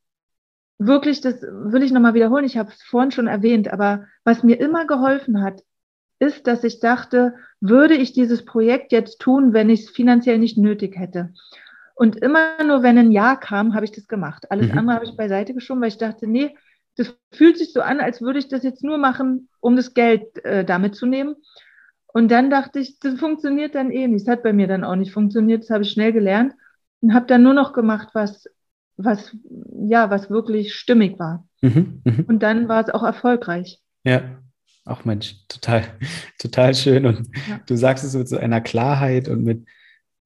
[0.86, 4.60] wirklich, das will ich nochmal wiederholen, ich habe es vorhin schon erwähnt, aber was mir
[4.60, 5.62] immer geholfen hat,
[6.18, 10.56] ist, dass ich dachte, würde ich dieses Projekt jetzt tun, wenn ich es finanziell nicht
[10.56, 11.32] nötig hätte.
[11.94, 14.50] Und immer nur, wenn ein Ja kam, habe ich das gemacht.
[14.50, 14.78] Alles mhm.
[14.78, 16.56] andere habe ich beiseite geschoben, weil ich dachte, nee,
[16.96, 20.44] das fühlt sich so an, als würde ich das jetzt nur machen, um das Geld
[20.44, 21.36] äh, damit zu nehmen.
[22.06, 24.26] Und dann dachte ich, das funktioniert dann eh nicht.
[24.26, 25.62] Das hat bei mir dann auch nicht funktioniert.
[25.62, 26.54] Das habe ich schnell gelernt
[27.00, 28.46] und habe dann nur noch gemacht, was,
[29.04, 29.36] was,
[29.86, 31.46] ja, was wirklich stimmig war.
[31.60, 32.02] Mhm.
[32.04, 32.24] Mhm.
[32.26, 33.80] Und dann war es auch erfolgreich.
[34.04, 34.42] Ja,
[34.84, 35.84] Ach Mensch, total,
[36.38, 37.06] total schön.
[37.06, 37.60] Und ja.
[37.66, 39.66] du sagst es mit so einer Klarheit und mit,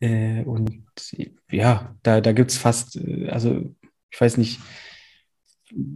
[0.01, 0.83] äh, und
[1.51, 3.63] ja, da, da gibt es fast, äh, also
[4.11, 4.61] ich weiß nicht,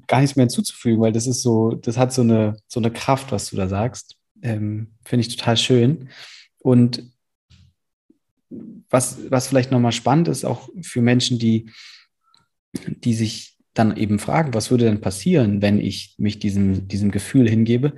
[0.07, 3.33] gar nichts mehr hinzuzufügen, weil das ist so, das hat so eine, so eine Kraft,
[3.33, 4.16] was du da sagst.
[4.43, 6.11] Ähm, Finde ich total schön.
[6.59, 7.05] Und
[8.90, 11.71] was, was vielleicht nochmal spannend ist, auch für Menschen, die,
[12.73, 17.49] die sich dann eben fragen, was würde denn passieren, wenn ich mich diesem, diesem Gefühl
[17.49, 17.95] hingebe,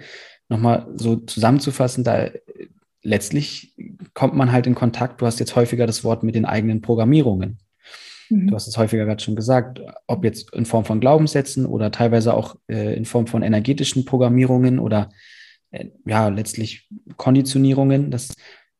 [0.49, 2.31] nochmal so zusammenzufassen, da
[3.03, 3.75] letztlich
[4.15, 7.59] kommt man halt in Kontakt, du hast jetzt häufiger das Wort mit den eigenen Programmierungen.
[8.29, 8.49] Mhm.
[8.49, 12.35] Du hast es häufiger gerade schon gesagt, ob jetzt in Form von Glaubenssätzen oder teilweise
[12.35, 15.11] auch äh, in Form von energetischen Programmierungen oder
[15.71, 18.11] äh, ja, letztlich Konditionierungen.
[18.11, 18.35] Das,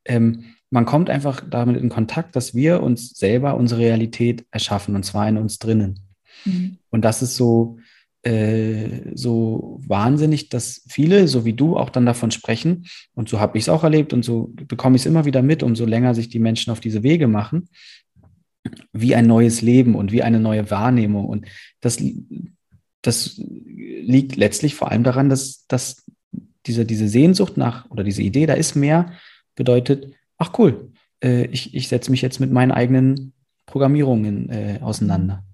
[0.05, 5.05] ähm, man kommt einfach damit in Kontakt, dass wir uns selber unsere Realität erschaffen und
[5.05, 6.01] zwar in uns drinnen.
[6.47, 6.79] Mhm.
[6.89, 7.77] Und das ist so,
[8.23, 12.87] äh, so wahnsinnig, dass viele, so wie du, auch dann davon sprechen.
[13.15, 15.63] Und so habe ich es auch erlebt und so bekomme ich es immer wieder mit,
[15.63, 17.69] umso länger sich die Menschen auf diese Wege machen,
[18.95, 21.27] wie ein neues Leben und wie eine neue Wahrnehmung.
[21.27, 21.47] Und
[21.83, 22.03] das,
[23.03, 26.07] das liegt letztlich vor allem daran, dass, dass
[26.65, 29.13] diese, diese Sehnsucht nach oder diese Idee, da ist mehr,
[29.55, 33.33] bedeutet, ach cool, äh, ich, ich setze mich jetzt mit meinen eigenen
[33.67, 35.45] Programmierungen äh, auseinander.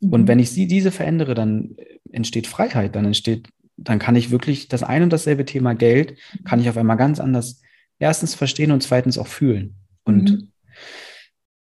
[0.00, 0.28] Und mhm.
[0.28, 1.76] wenn ich sie, diese verändere, dann
[2.10, 6.60] entsteht Freiheit, dann entsteht, dann kann ich wirklich das ein und dasselbe Thema Geld, kann
[6.60, 7.60] ich auf einmal ganz anders
[7.98, 9.74] erstens verstehen und zweitens auch fühlen.
[10.04, 10.48] Und mhm.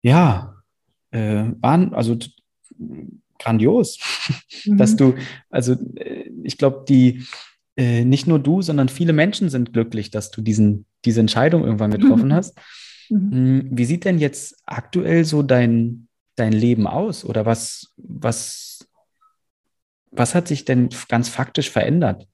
[0.02, 0.56] ja,
[1.12, 2.18] äh, waren, also
[3.40, 4.00] grandios,
[4.66, 4.78] mhm.
[4.78, 5.16] dass du,
[5.50, 7.26] also äh, ich glaube, die,
[7.76, 11.92] äh, nicht nur du, sondern viele Menschen sind glücklich, dass du diesen, diese Entscheidung irgendwann
[11.92, 12.58] getroffen hast.
[13.10, 13.32] Mhm.
[13.32, 17.26] Hm, wie sieht denn jetzt aktuell so dein, dein Leben aus?
[17.26, 18.88] Oder was, was,
[20.12, 22.28] was hat sich denn ganz faktisch verändert?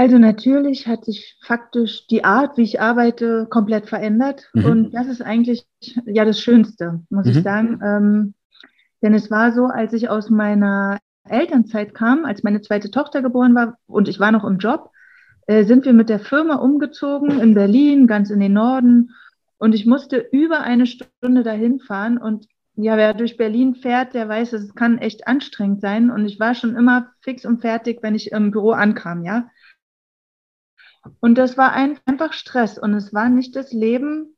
[0.00, 4.48] Also natürlich hat sich faktisch die Art, wie ich arbeite, komplett verändert.
[4.54, 4.64] Mhm.
[4.64, 5.66] Und das ist eigentlich
[6.06, 7.32] ja das Schönste, muss mhm.
[7.32, 7.80] ich sagen.
[7.84, 8.34] Ähm,
[9.02, 10.98] denn es war so, als ich aus meiner
[11.28, 14.90] Elternzeit kam, als meine zweite Tochter geboren war und ich war noch im Job,
[15.50, 19.16] äh, sind wir mit der Firma umgezogen in Berlin, ganz in den Norden.
[19.58, 22.18] Und ich musste über eine Stunde dahin fahren.
[22.18, 26.12] Und ja, wer durch Berlin fährt, der weiß, es kann echt anstrengend sein.
[26.12, 29.50] Und ich war schon immer fix und fertig, wenn ich im Büro ankam, ja.
[31.18, 34.36] Und das war ein, einfach Stress und es war nicht das Leben,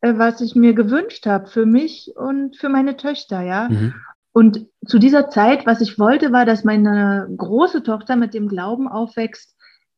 [0.00, 3.68] äh, was ich mir gewünscht habe für mich und für meine Töchter, ja.
[3.68, 3.92] Mhm.
[4.32, 8.88] Und zu dieser Zeit, was ich wollte, war, dass meine große Tochter mit dem Glauben
[8.88, 9.55] aufwächst,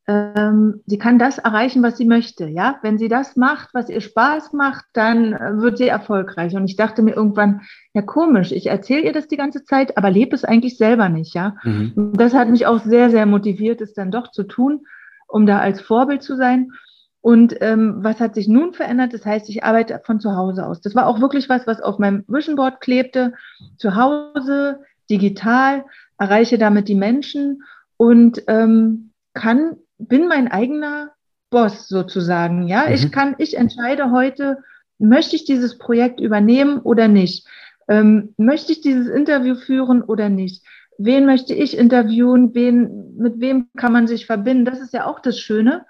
[0.08, 2.48] ähm, sie kann das erreichen, was sie möchte.
[2.48, 6.56] Ja, wenn sie das macht, was ihr Spaß macht, dann äh, wird sie erfolgreich.
[6.56, 7.60] Und ich dachte mir irgendwann,
[7.94, 11.34] ja komisch, ich erzähle ihr das die ganze Zeit, aber lebe es eigentlich selber nicht.
[11.34, 12.12] Ja, mhm.
[12.14, 14.80] das hat mich auch sehr, sehr motiviert, es dann doch zu tun
[15.28, 16.72] um da als Vorbild zu sein.
[17.20, 19.12] Und ähm, was hat sich nun verändert?
[19.12, 20.80] Das heißt, ich arbeite von zu Hause aus.
[20.80, 23.34] Das war auch wirklich was, was auf meinem Vision Board klebte.
[23.76, 25.84] Zu Hause, digital,
[26.16, 27.62] erreiche damit die Menschen
[27.96, 31.12] und ähm, kann, bin mein eigener
[31.50, 32.68] Boss sozusagen.
[32.68, 32.94] Ja, mhm.
[32.94, 34.58] ich kann, ich entscheide heute,
[34.98, 37.46] möchte ich dieses Projekt übernehmen oder nicht?
[37.88, 40.64] Ähm, möchte ich dieses Interview führen oder nicht?
[40.98, 44.64] wen möchte ich interviewen, wen, mit wem kann man sich verbinden.
[44.64, 45.86] Das ist ja auch das Schöne,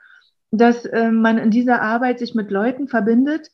[0.51, 3.49] dass äh, man in dieser Arbeit sich mit Leuten verbindet,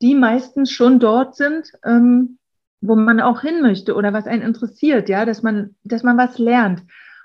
[0.00, 2.38] die meistens schon dort sind, ähm,
[2.80, 6.38] wo man auch hin möchte oder was einen interessiert, ja, dass man, dass man was
[6.38, 6.82] lernt.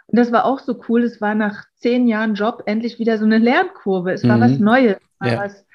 [0.08, 1.04] Und das war auch so cool.
[1.04, 4.14] Es war nach zehn Jahren Job endlich wieder so eine Lernkurve.
[4.14, 4.42] Es war mhm.
[4.42, 4.98] was Neues.
[5.20, 5.40] War ja.
[5.40, 5.66] Was,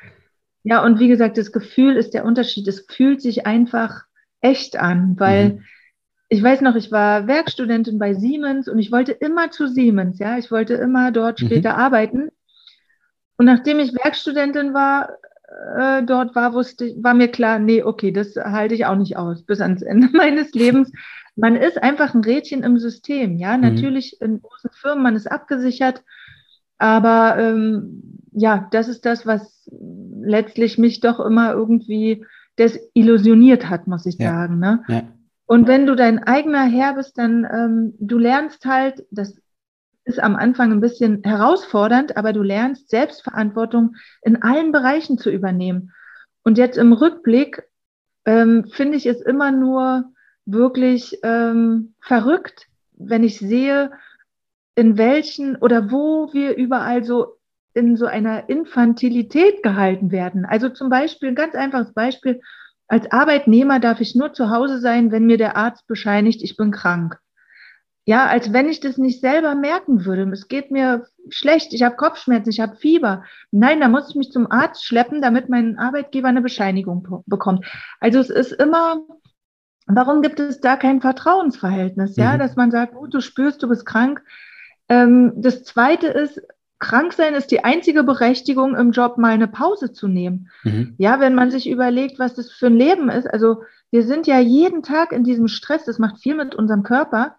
[0.62, 2.68] ja, und wie gesagt, das Gefühl ist der Unterschied.
[2.68, 4.04] Es fühlt sich einfach
[4.40, 5.64] echt an, weil mhm
[6.32, 10.38] ich weiß noch, ich war Werkstudentin bei Siemens und ich wollte immer zu Siemens, ja,
[10.38, 11.46] ich wollte immer dort mhm.
[11.46, 11.80] später mhm.
[11.80, 12.28] arbeiten.
[13.36, 15.16] Und nachdem ich Werkstudentin war,
[15.76, 19.42] äh, dort war, wusste, war mir klar, nee, okay, das halte ich auch nicht aus
[19.42, 20.92] bis ans Ende meines Lebens.
[21.36, 23.62] Man ist einfach ein Rädchen im System, ja, mhm.
[23.62, 26.02] natürlich in großen Firmen, man ist abgesichert,
[26.78, 32.24] aber ähm, ja, das ist das, was letztlich mich doch immer irgendwie
[32.58, 34.30] desillusioniert hat, muss ich ja.
[34.30, 34.58] sagen.
[34.58, 34.82] Ne?
[34.88, 35.02] Ja.
[35.46, 39.36] Und wenn du dein eigener Herr bist, dann ähm, du lernst halt, das
[40.04, 45.92] ist am Anfang ein bisschen herausfordernd, aber du lernst Selbstverantwortung in allen Bereichen zu übernehmen.
[46.42, 47.62] Und jetzt im Rückblick
[48.24, 50.04] ähm, finde ich es immer nur
[50.52, 53.90] wirklich ähm, verrückt, wenn ich sehe,
[54.74, 57.36] in welchen oder wo wir überall so
[57.74, 60.44] in so einer Infantilität gehalten werden.
[60.44, 62.40] Also zum Beispiel, ein ganz einfaches Beispiel,
[62.88, 66.72] als Arbeitnehmer darf ich nur zu Hause sein, wenn mir der Arzt bescheinigt, ich bin
[66.72, 67.20] krank.
[68.04, 70.28] Ja, als wenn ich das nicht selber merken würde.
[70.32, 73.22] Es geht mir schlecht, ich habe Kopfschmerzen, ich habe Fieber.
[73.52, 77.64] Nein, da muss ich mich zum Arzt schleppen, damit mein Arbeitgeber eine Bescheinigung bekommt.
[78.00, 79.00] Also es ist immer,
[79.86, 82.16] warum gibt es da kein Vertrauensverhältnis?
[82.16, 82.38] Ja, mhm.
[82.38, 84.22] dass man sagt, gut, du spürst, du bist krank.
[84.88, 86.40] Ähm, das zweite ist,
[86.78, 90.48] krank sein ist die einzige Berechtigung im Job, mal eine Pause zu nehmen.
[90.64, 90.94] Mhm.
[90.98, 93.26] Ja, wenn man sich überlegt, was das für ein Leben ist.
[93.26, 97.36] Also wir sind ja jeden Tag in diesem Stress, das macht viel mit unserem Körper.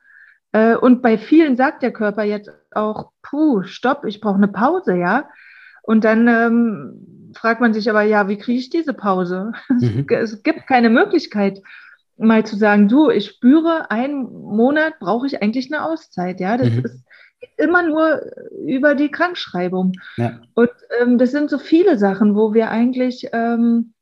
[0.51, 4.95] Äh, und bei vielen sagt der Körper jetzt auch, puh, stopp, ich brauche eine Pause,
[4.95, 5.29] ja.
[5.83, 9.53] Und dann ähm, fragt man sich aber, ja, wie kriege ich diese Pause?
[9.69, 10.05] Mhm.
[10.09, 11.61] Es gibt keine Möglichkeit,
[12.21, 16.57] mal zu sagen, du, ich spüre, einen Monat brauche ich eigentlich eine Auszeit, ja.
[16.57, 16.85] Das mhm.
[16.85, 17.05] ist
[17.57, 18.21] immer nur
[18.65, 19.93] über die Krankschreibung.
[20.17, 20.39] Ja.
[20.53, 23.93] Und ähm, das sind so viele Sachen, wo wir eigentlich, ähm,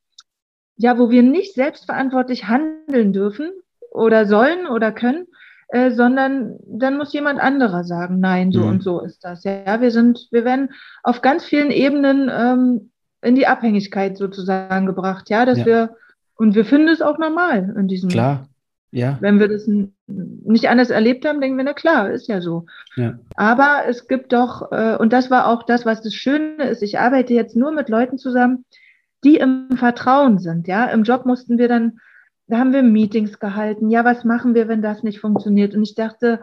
[0.77, 3.51] ja, wo wir nicht selbstverantwortlich handeln dürfen
[3.91, 5.27] oder sollen oder können,
[5.69, 8.69] äh, sondern dann muss jemand anderer sagen, nein, so mhm.
[8.69, 9.43] und so ist das.
[9.43, 10.69] Ja, wir sind, wir werden
[11.03, 15.65] auf ganz vielen Ebenen ähm, in die Abhängigkeit sozusagen gebracht, ja, dass ja.
[15.65, 15.95] wir
[16.39, 18.47] und wir finden es auch normal in diesem Klar.
[18.91, 19.17] Ja.
[19.19, 22.65] Wenn wir das nicht anders erlebt haben, denken wir, na klar, ist ja so.
[22.95, 23.19] Ja.
[23.35, 26.97] Aber es gibt doch, äh, und das war auch das, was das Schöne ist, ich
[26.97, 28.65] arbeite jetzt nur mit Leuten zusammen,
[29.23, 30.67] die im Vertrauen sind.
[30.67, 31.99] Ja, im Job mussten wir dann,
[32.47, 33.91] da haben wir Meetings gehalten.
[33.91, 35.75] Ja, was machen wir, wenn das nicht funktioniert?
[35.75, 36.39] Und ich dachte,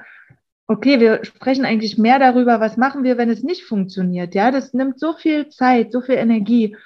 [0.69, 4.35] okay, wir sprechen eigentlich mehr darüber, was machen wir, wenn es nicht funktioniert.
[4.35, 6.77] Ja, das nimmt so viel Zeit, so viel Energie.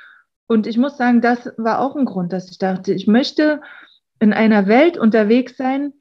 [0.50, 3.60] Und ich muss sagen, das war auch ein Grund, dass ich dachte, ich möchte
[4.18, 5.92] in einer Welt unterwegs sein,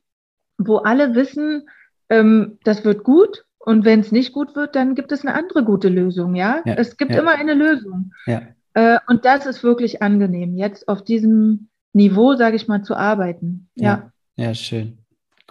[0.58, 1.70] wo alle wissen,
[2.10, 5.64] ähm, das wird gut, Und wenn es nicht gut wird, dann gibt es eine andere
[5.64, 6.64] gute Lösung, ja.
[6.66, 7.20] ja es gibt ja.
[7.20, 8.12] immer eine Lösung.
[8.26, 8.42] Ja.
[8.74, 13.70] Äh, und das ist wirklich angenehm, jetzt auf diesem Niveau, sage ich mal, zu arbeiten.
[13.76, 14.12] Ja.
[14.36, 14.56] ja.
[14.56, 14.98] schön.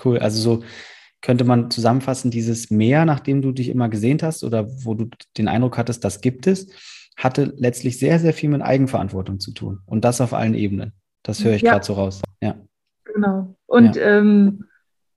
[0.05, 0.19] Cool.
[0.19, 0.65] Also so
[1.23, 5.47] könnte man zusammenfassen, dieses Mehr, nachdem du dich immer gesehnt hast oder wo du den
[5.47, 6.67] Eindruck hattest, das gibt es,
[7.19, 9.81] hatte letztlich sehr, sehr viel mit Eigenverantwortung zu tun.
[9.87, 10.93] Und das auf allen Ebenen.
[11.25, 11.73] Das höre ich ja.
[11.73, 12.23] gerade so raus.
[12.41, 12.55] Ja.
[13.05, 13.57] Genau.
[13.67, 14.19] Und ja.
[14.19, 14.65] Ähm,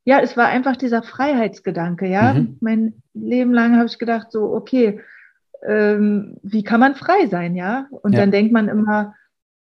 [0.03, 2.33] ja, es war einfach dieser Freiheitsgedanke, ja.
[2.33, 2.57] Mhm.
[2.59, 4.99] Mein Leben lang habe ich gedacht, so, okay,
[5.65, 7.85] ähm, wie kann man frei sein, ja?
[7.91, 8.21] Und ja.
[8.21, 9.13] dann denkt man immer,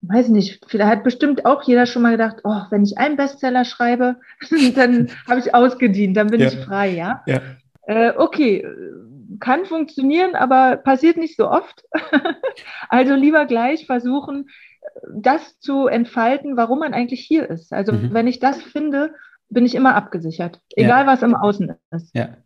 [0.02, 3.65] weiß nicht, vielleicht hat bestimmt auch jeder schon mal gedacht, oh, wenn ich einen Bestseller
[3.65, 4.15] schreibe,
[4.75, 6.47] dann habe ich ausgedient, dann bin ja.
[6.47, 7.21] ich frei, ja.
[7.25, 7.41] ja.
[7.89, 8.63] Äh, okay,
[9.39, 11.84] kann funktionieren, aber passiert nicht so oft.
[12.89, 14.49] also lieber gleich versuchen,
[15.12, 17.73] das zu entfalten, warum man eigentlich hier ist.
[17.73, 18.13] Also mhm.
[18.13, 19.15] wenn ich das finde,
[19.49, 21.08] bin ich immer abgesichert, egal ja.
[21.08, 22.15] was im Außen ist.
[22.15, 22.38] Ja,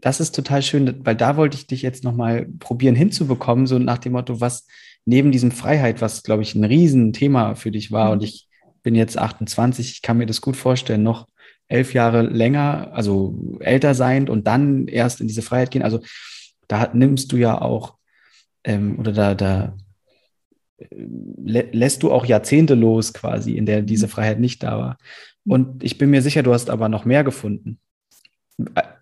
[0.00, 3.98] das ist total schön, weil da wollte ich dich jetzt nochmal probieren hinzubekommen, so nach
[3.98, 4.68] dem Motto, was
[5.04, 8.12] neben diesem Freiheit, was, glaube ich, ein Riesenthema für dich war, mhm.
[8.12, 8.48] und ich
[8.84, 11.26] bin jetzt 28, ich kann mir das gut vorstellen, noch
[11.72, 15.82] elf Jahre länger, also älter sein und dann erst in diese Freiheit gehen.
[15.82, 16.00] Also
[16.68, 17.94] da nimmst du ja auch,
[18.64, 19.76] ähm, oder da, da
[20.98, 24.10] lä lässt du auch Jahrzehnte los quasi, in der diese mhm.
[24.10, 24.98] Freiheit nicht da war.
[25.46, 27.78] Und ich bin mir sicher, du hast aber noch mehr gefunden.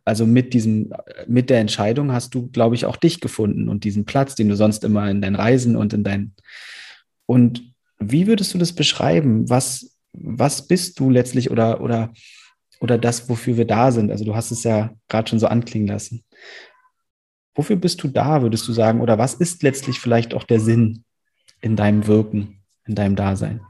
[0.04, 0.92] Also mit diesem,
[1.26, 4.56] mit der Entscheidung hast du, glaube ich, auch dich gefunden und diesen Platz, den du
[4.56, 6.34] sonst immer in deinen Reisen und in deinen.
[7.26, 9.50] Und wie würdest du das beschreiben?
[9.50, 12.12] Was, was bist du letztlich oder, oder,
[12.80, 14.10] oder das, wofür wir da sind?
[14.10, 16.24] Also du hast es ja gerade schon so anklingen lassen.
[17.54, 19.00] Wofür bist du da, würdest du sagen?
[19.00, 21.04] Oder was ist letztlich vielleicht auch der Sinn
[21.60, 23.60] in deinem Wirken, in deinem Dasein?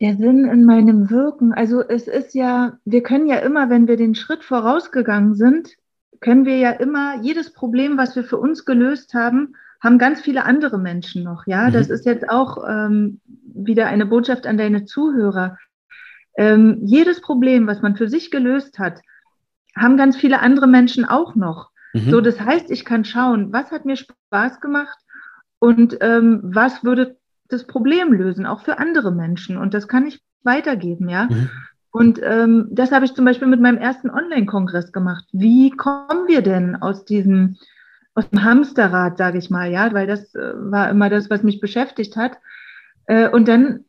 [0.00, 3.96] Der Sinn in meinem Wirken, also es ist ja, wir können ja immer, wenn wir
[3.96, 5.76] den Schritt vorausgegangen sind,
[6.20, 10.44] können wir ja immer jedes Problem, was wir für uns gelöst haben, haben ganz viele
[10.44, 11.46] andere Menschen noch.
[11.46, 11.72] Ja, mhm.
[11.72, 13.20] das ist jetzt auch ähm,
[13.54, 15.58] wieder eine Botschaft an deine Zuhörer.
[16.36, 19.00] Ähm, jedes Problem, was man für sich gelöst hat,
[19.76, 21.70] haben ganz viele andere Menschen auch noch.
[21.92, 22.10] Mhm.
[22.10, 24.98] So, das heißt, ich kann schauen, was hat mir Spaß gemacht
[25.58, 27.16] und ähm, was würde
[27.48, 29.56] das Problem lösen, auch für andere Menschen.
[29.56, 31.24] Und das kann ich weitergeben, ja.
[31.24, 31.50] Mhm.
[31.90, 35.26] Und ähm, das habe ich zum Beispiel mit meinem ersten Online-Kongress gemacht.
[35.30, 37.56] Wie kommen wir denn aus diesem,
[38.14, 41.60] aus dem Hamsterrad, sage ich mal, ja, weil das äh, war immer das, was mich
[41.60, 42.38] beschäftigt hat.
[43.06, 43.84] Äh, und dann,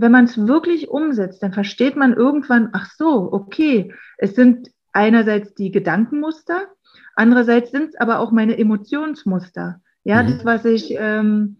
[0.00, 5.54] wenn man es wirklich umsetzt, dann versteht man irgendwann, ach so, okay, es sind einerseits
[5.54, 6.68] die Gedankenmuster,
[7.14, 9.80] andererseits sind es aber auch meine Emotionsmuster.
[10.04, 10.26] Ja, mhm.
[10.28, 11.58] das, was ich ähm,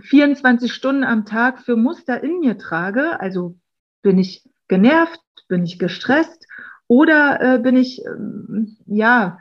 [0.00, 3.20] 24 Stunden am Tag für Muster in mir trage.
[3.20, 3.56] Also
[4.02, 6.46] bin ich genervt, bin ich gestresst
[6.86, 9.38] oder äh, bin ich ähm, ja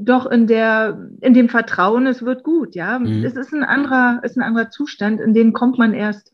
[0.00, 2.74] doch in der in dem Vertrauen, es wird gut.
[2.76, 3.24] Ja, mhm.
[3.24, 6.32] es ist ein anderer ist ein anderer Zustand, in den kommt man erst,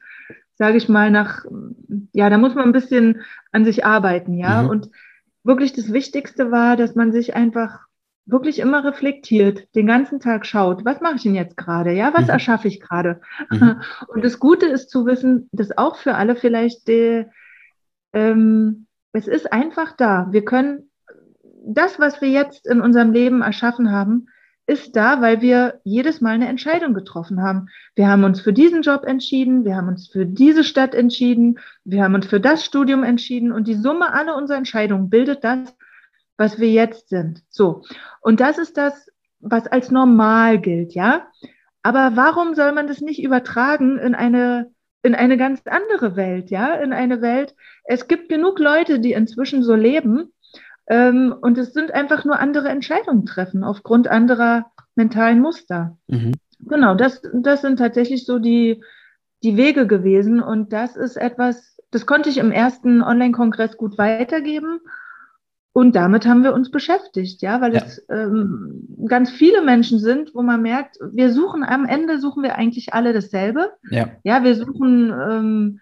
[0.56, 1.44] sage ich mal, nach
[2.12, 4.34] ja, da muss man ein bisschen an sich arbeiten.
[4.34, 4.70] Ja, mhm.
[4.70, 4.90] und
[5.42, 7.80] wirklich das Wichtigste war, dass man sich einfach
[8.26, 11.92] wirklich immer reflektiert, den ganzen Tag schaut, was mache ich denn jetzt gerade?
[11.92, 12.30] Ja, was mhm.
[12.30, 13.20] erschaffe ich gerade?
[13.50, 13.82] Mhm.
[14.08, 17.26] Und das Gute ist zu wissen, dass auch für alle vielleicht die,
[18.12, 20.28] ähm, es ist einfach da.
[20.30, 20.90] Wir können
[21.66, 24.28] das, was wir jetzt in unserem Leben erschaffen haben,
[24.66, 27.68] ist da, weil wir jedes Mal eine Entscheidung getroffen haben.
[27.94, 32.02] Wir haben uns für diesen Job entschieden, wir haben uns für diese Stadt entschieden, wir
[32.02, 35.76] haben uns für das Studium entschieden und die Summe aller unserer Entscheidungen bildet das,
[36.38, 37.42] was wir jetzt sind.
[37.50, 37.82] So.
[38.20, 41.26] Und das ist das, was als normal gilt, ja.
[41.82, 44.72] Aber warum soll man das nicht übertragen in eine,
[45.02, 46.74] in eine ganz andere Welt, ja?
[46.74, 50.32] In eine Welt, es gibt genug Leute, die inzwischen so leben,
[50.86, 55.96] ähm, und es sind einfach nur andere Entscheidungen treffen aufgrund anderer mentalen Muster.
[56.08, 56.32] Mhm.
[56.60, 58.82] Genau, das, das sind tatsächlich so die,
[59.42, 60.40] die Wege gewesen.
[60.40, 64.80] Und das ist etwas, das konnte ich im ersten Online-Kongress gut weitergeben.
[65.72, 67.82] Und damit haben wir uns beschäftigt, ja, weil ja.
[67.84, 72.54] es ähm, ganz viele Menschen sind, wo man merkt, wir suchen am Ende suchen wir
[72.54, 73.72] eigentlich alle dasselbe.
[73.90, 75.80] Ja, ja wir suchen ähm,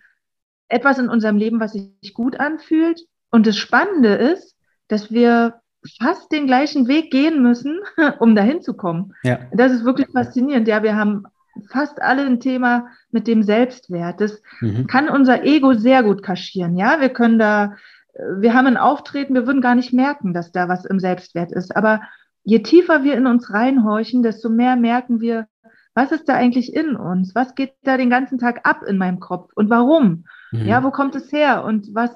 [0.69, 3.03] etwas in unserem Leben, was sich gut anfühlt.
[3.31, 4.52] Und das Spannende ist,
[4.93, 5.55] dass wir
[6.01, 7.81] fast den gleichen Weg gehen müssen,
[8.21, 9.15] um dahin zu kommen.
[9.23, 9.41] Ja.
[9.53, 10.69] Das ist wirklich faszinierend.
[10.69, 11.25] Ja, wir haben
[11.69, 14.21] fast alle ein Thema mit dem Selbstwert.
[14.21, 14.87] Das mhm.
[14.87, 16.77] kann unser Ego sehr gut kaschieren.
[16.77, 17.77] Ja, wir können da
[18.15, 21.75] wir haben ein Auftreten, wir würden gar nicht merken, dass da was im Selbstwert ist.
[21.77, 22.03] Aber
[22.45, 25.47] je tiefer wir in uns reinhorchen, desto mehr merken wir,
[25.95, 27.35] was ist da eigentlich in uns?
[27.35, 29.51] Was geht da den ganzen Tag ab in meinem Kopf?
[29.55, 30.25] Und warum?
[30.51, 30.67] Mhm.
[30.67, 31.65] Ja, wo kommt es her?
[31.65, 32.11] Und was,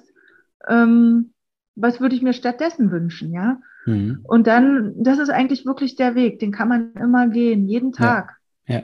[0.69, 1.33] ähm,
[1.77, 3.33] was würde ich mir stattdessen wünschen?
[3.33, 3.61] Ja.
[3.85, 4.21] Mhm.
[4.25, 8.37] Und dann, das ist eigentlich wirklich der Weg, den kann man immer gehen, jeden Tag.
[8.67, 8.83] Ja.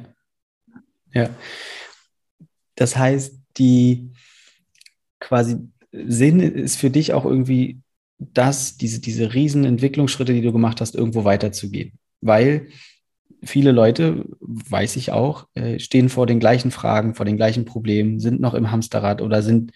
[1.15, 1.23] Ja.
[1.23, 1.31] ja.
[2.77, 4.13] Das heißt, die
[5.21, 5.59] quasi
[5.91, 7.81] Sinn ist für dich auch irgendwie
[8.19, 11.99] das, diese, diese riesen Entwicklungsschritte, die du gemacht hast, irgendwo weiterzugehen.
[12.21, 12.69] Weil
[13.43, 18.21] viele Leute, weiß ich auch, äh, stehen vor den gleichen Fragen, vor den gleichen Problemen,
[18.21, 19.73] sind noch im Hamsterrad oder sind,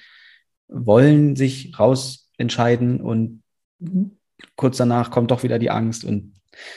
[0.68, 3.42] wollen sich raus entscheiden und
[3.78, 4.12] mhm.
[4.56, 6.04] kurz danach kommt doch wieder die Angst.
[6.04, 6.34] Und,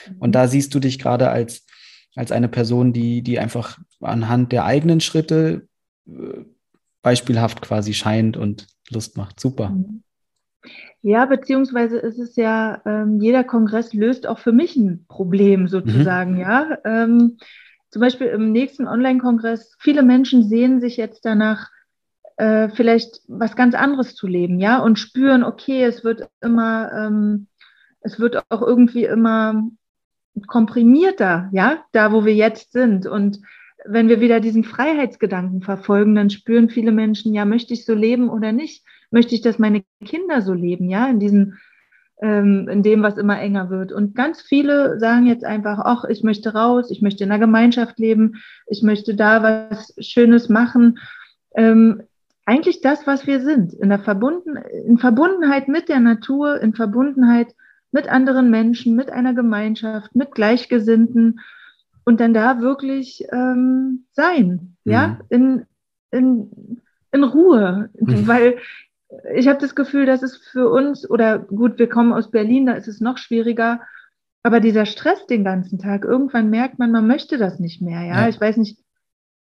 [0.08, 0.16] mhm.
[0.18, 1.66] und da siehst du dich gerade als,
[2.14, 5.68] als eine Person, die, die einfach anhand der eigenen Schritte
[6.06, 6.44] äh,
[7.02, 9.40] beispielhaft quasi scheint und Lust macht.
[9.40, 9.70] Super.
[9.70, 10.02] Mhm.
[11.02, 16.34] Ja, beziehungsweise ist es ja, ähm, jeder Kongress löst auch für mich ein Problem sozusagen,
[16.34, 16.40] mhm.
[16.40, 16.78] ja.
[16.84, 17.38] Ähm,
[17.90, 21.70] zum Beispiel im nächsten Online-Kongress, viele Menschen sehen sich jetzt danach,
[22.40, 27.46] äh, vielleicht was ganz anderes zu leben, ja, und spüren, okay, es wird immer, ähm,
[28.00, 29.62] es wird auch irgendwie immer
[30.46, 33.06] komprimierter, ja, da wo wir jetzt sind.
[33.06, 33.40] Und
[33.84, 38.28] wenn wir wieder diesen Freiheitsgedanken verfolgen, dann spüren viele Menschen, ja, möchte ich so leben
[38.28, 38.84] oder nicht?
[39.10, 41.58] möchte ich, dass meine Kinder so leben, ja, in diesem,
[42.22, 43.92] ähm, in dem, was immer enger wird.
[43.92, 47.98] Und ganz viele sagen jetzt einfach, ach, ich möchte raus, ich möchte in einer Gemeinschaft
[47.98, 50.98] leben, ich möchte da was Schönes machen.
[51.54, 52.02] Ähm,
[52.46, 57.54] eigentlich das, was wir sind, in der Verbunden, in Verbundenheit mit der Natur, in Verbundenheit
[57.92, 61.40] mit anderen Menschen, mit einer Gemeinschaft, mit Gleichgesinnten
[62.04, 64.92] und dann da wirklich ähm, sein, mhm.
[64.92, 65.66] ja, in,
[66.10, 66.80] in,
[67.12, 68.26] in Ruhe, mhm.
[68.26, 68.58] weil
[69.34, 72.74] ich habe das Gefühl, dass es für uns, oder gut, wir kommen aus Berlin, da
[72.74, 73.80] ist es noch schwieriger,
[74.42, 78.02] aber dieser Stress den ganzen Tag, irgendwann merkt man, man möchte das nicht mehr.
[78.02, 78.28] Ja, ja.
[78.28, 78.78] ich weiß nicht,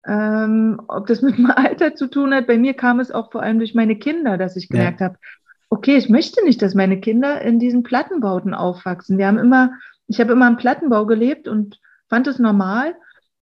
[0.08, 2.47] ähm, ob das mit meinem Alter zu tun hat.
[2.47, 5.08] Bei mir kam es auch vor allem durch meine Kinder, dass ich gemerkt ja.
[5.08, 5.18] habe,
[5.70, 9.18] okay, ich möchte nicht, dass meine Kinder in diesen Plattenbauten aufwachsen.
[9.18, 9.72] Wir haben immer,
[10.08, 11.80] ich habe immer im Plattenbau gelebt und
[12.10, 12.95] fand es normal.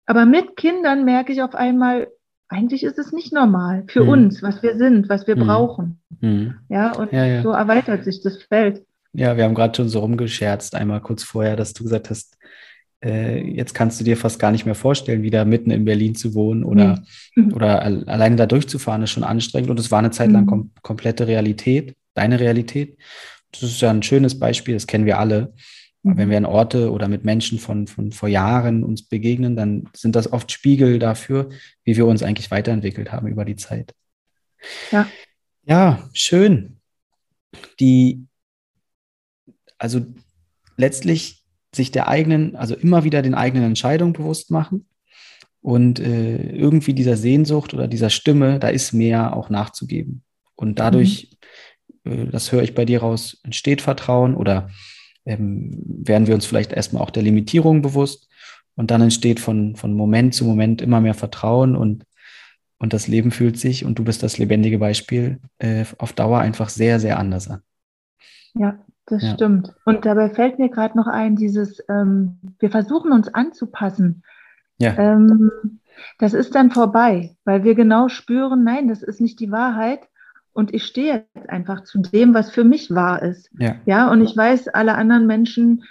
[0.06, 2.08] Aber mit Kindern merke ich auf einmal,
[2.48, 4.08] eigentlich ist es nicht normal für mhm.
[4.10, 5.40] uns, was wir sind, was wir mhm.
[5.40, 6.00] brauchen.
[6.20, 6.54] Mhm.
[6.68, 7.42] Ja, und ja, ja.
[7.42, 8.84] so erweitert sich das Feld.
[9.12, 12.38] Ja, wir haben gerade schon so rumgescherzt, einmal kurz vorher, dass du gesagt hast,
[13.04, 16.34] äh, jetzt kannst du dir fast gar nicht mehr vorstellen, wieder mitten in Berlin zu
[16.34, 17.02] wohnen oder,
[17.36, 17.52] mhm.
[17.52, 19.70] oder alleine da durchzufahren, ist schon anstrengend.
[19.70, 20.48] Und es war eine Zeit lang mhm.
[20.48, 22.98] kom komplette Realität, deine Realität.
[23.52, 25.54] Das ist ja ein schönes Beispiel, das kennen wir alle.
[26.04, 30.14] Wenn wir an Orte oder mit Menschen von, von vor Jahren uns begegnen, dann sind
[30.14, 31.50] das oft Spiegel dafür,
[31.84, 33.94] wie wir uns eigentlich weiterentwickelt haben über die Zeit.
[34.90, 35.08] Ja.
[35.64, 36.78] Ja, schön.
[37.78, 38.26] Die,
[39.76, 40.06] also
[40.76, 41.44] letztlich
[41.74, 44.86] sich der eigenen, also immer wieder den eigenen Entscheidungen bewusst machen
[45.60, 50.22] und äh, irgendwie dieser Sehnsucht oder dieser Stimme, da ist mehr auch nachzugeben.
[50.54, 51.36] Und dadurch,
[52.04, 52.12] mhm.
[52.12, 54.70] äh, das höre ich bei dir raus, entsteht Vertrauen oder
[55.26, 58.28] ähm, werden wir uns vielleicht erstmal auch der Limitierung bewusst
[58.76, 62.04] und dann entsteht von, von Moment zu Moment immer mehr Vertrauen und,
[62.78, 66.68] und das Leben fühlt sich, und du bist das lebendige Beispiel, äh, auf Dauer einfach
[66.68, 67.60] sehr, sehr anders an.
[68.54, 68.78] Ja,
[69.08, 69.34] das ja.
[69.34, 69.74] stimmt.
[69.84, 74.22] Und dabei fällt mir gerade noch ein, dieses, ähm, wir versuchen uns anzupassen.
[74.78, 74.96] Ja.
[74.96, 75.80] Ähm,
[76.18, 80.00] das ist dann vorbei, weil wir genau spüren, nein, das ist nicht die Wahrheit
[80.52, 83.50] und ich stehe jetzt einfach zu dem, was für mich wahr ist.
[83.58, 85.84] Ja, ja und ich weiß, alle anderen Menschen,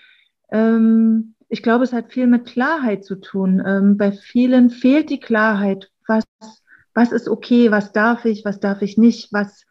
[0.52, 3.62] ähm, ich glaube, es hat viel mit Klarheit zu tun.
[3.66, 6.26] Ähm, bei vielen fehlt die Klarheit, was,
[6.94, 9.66] was ist okay, was darf ich, was darf ich nicht, was,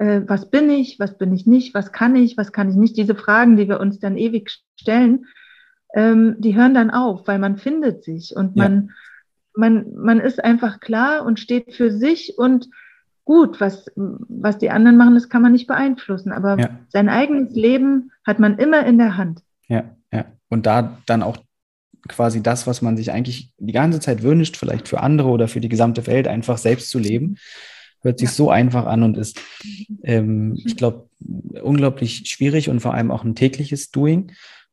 [0.00, 2.96] äh, was bin ich, was bin ich nicht, was kann ich, was kann ich nicht.
[2.96, 5.26] Diese Fragen, die wir uns dann ewig stellen,
[5.94, 8.94] ähm, die hören dann auf, weil man findet sich und man, ja.
[9.54, 12.68] man, man ist einfach klar und steht für sich und
[13.24, 16.32] gut, was, was die anderen machen, das kann man nicht beeinflussen.
[16.32, 16.70] Aber ja.
[16.88, 19.42] sein eigenes Leben hat man immer in der Hand.
[19.68, 20.24] Ja, ja.
[20.48, 21.36] Und da dann auch
[22.08, 25.60] quasi das, was man sich eigentlich die ganze Zeit wünscht, vielleicht für andere oder für
[25.60, 27.36] die gesamte Welt, einfach selbst zu leben,
[28.02, 28.34] hört sich ja.
[28.34, 29.40] so einfach an und ist,
[30.02, 31.08] ähm, ich glaube,
[31.62, 34.32] unglaublich schwierig und vor allem auch ein tägliches Doing.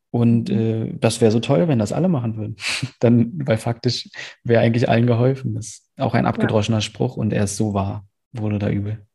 [0.10, 0.58] Und mhm.
[0.58, 2.56] äh, das wäre so toll, wenn das alle machen würden.
[3.00, 4.10] Dann, weil faktisch
[4.44, 5.56] wäre eigentlich allen geholfen.
[5.56, 6.82] Das ist auch ein abgedroschener ja.
[6.82, 9.06] Spruch und er ist so wahr wohl oder übel.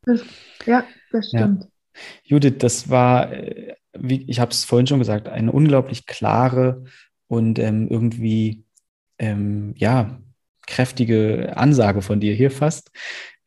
[0.67, 1.65] Ja, das stimmt.
[1.65, 1.69] Ja.
[2.25, 6.85] Judith, das war, äh, wie ich habe es vorhin schon gesagt, eine unglaublich klare
[7.29, 8.65] und ähm, irgendwie
[9.19, 10.19] ähm, ja
[10.67, 12.91] kräftige Ansage von dir hier fast.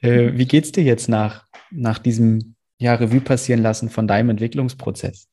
[0.05, 5.27] Äh, wie geht's dir jetzt nach, nach diesem ja, Revue passieren lassen von deinem Entwicklungsprozess?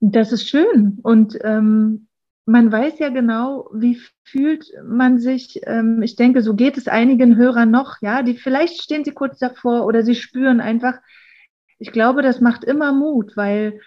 [0.00, 2.08] Das ist schön und ähm,
[2.46, 5.60] man weiß ja genau, wie fühlt man sich.
[5.64, 9.38] Ähm, ich denke, so geht es einigen Hörern noch, ja, die vielleicht stehen sie kurz
[9.38, 10.98] davor oder sie spüren einfach.
[11.78, 13.80] Ich glaube, das macht immer Mut, weil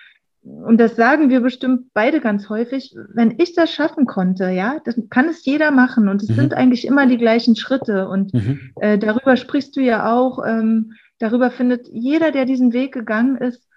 [0.44, 5.00] und das sagen wir bestimmt beide ganz häufig, wenn ich das schaffen konnte, ja, das
[5.10, 6.36] kann es jeder machen und es mhm.
[6.36, 8.60] sind eigentlich immer die gleichen Schritte und mhm.
[8.82, 13.70] äh, darüber sprichst du ja auch, ähm, darüber findet jeder, der diesen Weg gegangen ist,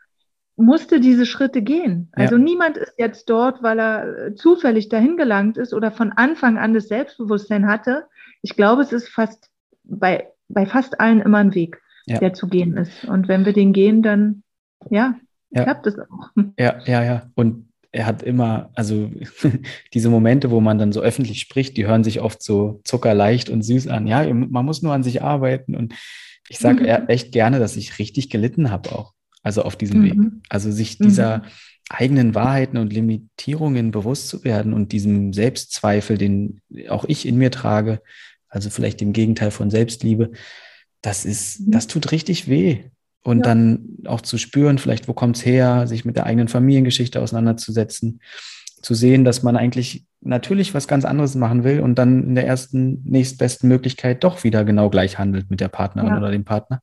[0.56, 2.08] musste diese Schritte gehen.
[2.12, 2.42] Also ja.
[2.42, 6.74] niemand ist jetzt dort, weil er äh, zufällig dahin gelangt ist oder von Anfang an
[6.74, 8.06] das Selbstbewusstsein hatte.
[8.42, 9.50] Ich glaube, es ist fast
[9.84, 12.18] bei, bei fast allen immer ein Weg, ja.
[12.18, 13.04] der zu gehen ist.
[13.04, 14.42] Und wenn wir den gehen, dann
[14.90, 15.14] ja,
[15.50, 15.64] ja.
[15.64, 16.30] klappt es auch.
[16.58, 17.30] Ja, ja, ja.
[17.34, 19.10] Und er hat immer, also
[19.94, 23.62] diese Momente, wo man dann so öffentlich spricht, die hören sich oft so zuckerleicht und
[23.62, 24.06] süß an.
[24.06, 25.74] Ja, man muss nur an sich arbeiten.
[25.74, 25.94] Und
[26.48, 27.08] ich sage mhm.
[27.08, 29.14] echt gerne, dass ich richtig gelitten habe auch.
[29.42, 30.04] Also auf diesem mhm.
[30.04, 30.18] Weg.
[30.48, 31.42] Also sich dieser mhm.
[31.88, 37.50] eigenen Wahrheiten und Limitierungen bewusst zu werden und diesem Selbstzweifel, den auch ich in mir
[37.50, 38.00] trage,
[38.48, 40.32] also vielleicht dem Gegenteil von Selbstliebe,
[41.00, 41.70] das ist, mhm.
[41.70, 42.84] das tut richtig weh.
[43.26, 43.42] Und ja.
[43.42, 48.20] dann auch zu spüren, vielleicht, wo kommt es her, sich mit der eigenen Familiengeschichte auseinanderzusetzen,
[48.82, 52.46] zu sehen, dass man eigentlich natürlich was ganz anderes machen will und dann in der
[52.46, 56.18] ersten, nächstbesten Möglichkeit doch wieder genau gleich handelt mit der Partnerin ja.
[56.18, 56.82] oder dem Partner.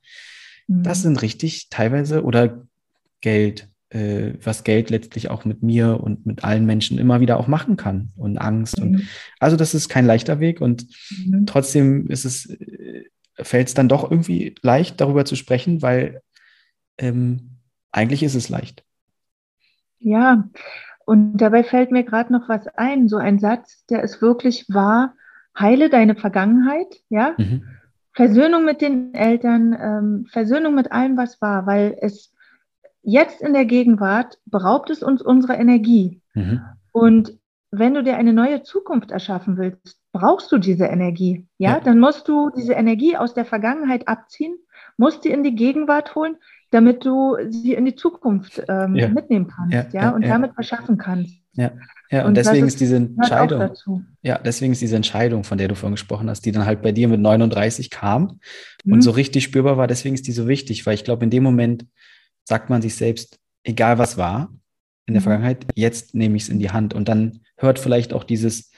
[0.67, 1.03] Das mhm.
[1.03, 2.65] sind richtig teilweise oder
[3.21, 7.47] Geld, äh, was Geld letztlich auch mit mir und mit allen Menschen immer wieder auch
[7.47, 8.79] machen kann und Angst.
[8.79, 8.83] Mhm.
[8.83, 9.07] Und
[9.39, 10.87] also das ist kein leichter Weg und
[11.25, 11.45] mhm.
[11.45, 16.21] trotzdem ist es, äh, fällt es dann doch irgendwie leicht, darüber zu sprechen, weil
[16.97, 17.59] ähm,
[17.91, 18.83] eigentlich ist es leicht.
[19.99, 20.49] Ja,
[21.05, 25.15] und dabei fällt mir gerade noch was ein, so ein Satz, der ist wirklich wahr,
[25.57, 27.35] heile deine Vergangenheit, ja.
[27.37, 27.63] Mhm.
[28.13, 32.31] Versöhnung mit den Eltern, ähm, Versöhnung mit allem, was war, weil es
[33.01, 36.21] jetzt in der Gegenwart beraubt es uns unserer Energie.
[36.33, 36.61] Mhm.
[36.91, 37.37] Und
[37.71, 41.47] wenn du dir eine neue Zukunft erschaffen willst, brauchst du diese Energie.
[41.57, 41.71] Ja?
[41.71, 44.55] ja, dann musst du diese Energie aus der Vergangenheit abziehen,
[44.95, 46.37] musst sie in die Gegenwart holen,
[46.73, 49.07] damit du sie in die Zukunft ähm, ja.
[49.07, 51.33] mitnehmen kannst, ja, ja, und damit verschaffen kannst.
[51.53, 51.71] Ja,
[52.09, 53.69] ja und, und deswegen ist diese Entscheidung,
[54.23, 56.91] ja, deswegen ist diese Entscheidung, von der du vorhin gesprochen hast, die dann halt bei
[56.91, 58.39] dir mit 39 kam
[58.83, 58.93] mhm.
[58.93, 61.43] und so richtig spürbar war, deswegen ist die so wichtig, weil ich glaube, in dem
[61.43, 61.85] Moment
[62.43, 64.49] sagt man sich selbst, egal was war
[65.05, 65.25] in der mhm.
[65.25, 68.71] Vergangenheit, jetzt nehme ich es in die Hand und dann hört vielleicht auch dieses,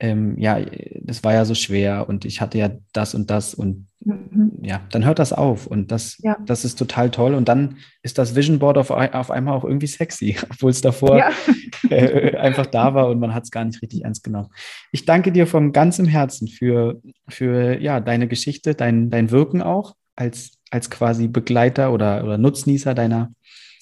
[0.00, 0.58] ähm, ja,
[1.02, 4.52] das war ja so schwer und ich hatte ja das und das und mhm.
[4.62, 6.38] ja, dann hört das auf und das, ja.
[6.46, 9.86] das ist total toll und dann ist das Vision Board auf, auf einmal auch irgendwie
[9.86, 11.30] sexy, obwohl es davor ja.
[11.90, 14.48] äh, einfach da war und man hat es gar nicht richtig ernst genommen.
[14.90, 19.94] Ich danke dir von ganzem Herzen für, für ja, deine Geschichte, dein, dein Wirken auch
[20.16, 23.32] als, als quasi Begleiter oder, oder Nutznießer deiner,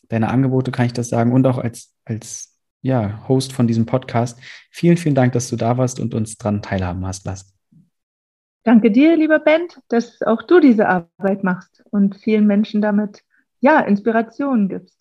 [0.08, 2.47] deiner Angebote, kann ich das sagen, und auch als, als
[2.82, 4.38] ja, Host von diesem Podcast.
[4.70, 7.52] Vielen, vielen Dank, dass du da warst und uns daran teilhaben hast lassen.
[8.64, 13.22] Danke dir, lieber Ben, dass auch du diese Arbeit machst und vielen Menschen damit
[13.60, 14.98] ja, Inspirationen gibst.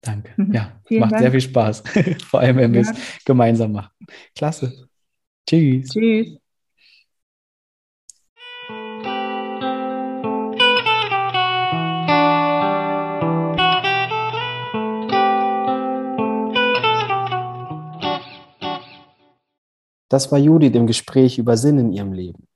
[0.00, 0.32] Danke.
[0.36, 0.52] Mhm.
[0.52, 1.22] Ja, macht Dank.
[1.22, 1.82] sehr viel Spaß.
[2.26, 2.82] Vor allem, wenn ja.
[2.82, 3.92] wir es gemeinsam machen.
[4.34, 4.88] Klasse.
[5.46, 5.90] Tschüss.
[5.90, 6.41] Tschüss.
[20.12, 22.46] Das war Judith im Gespräch über Sinn in ihrem Leben.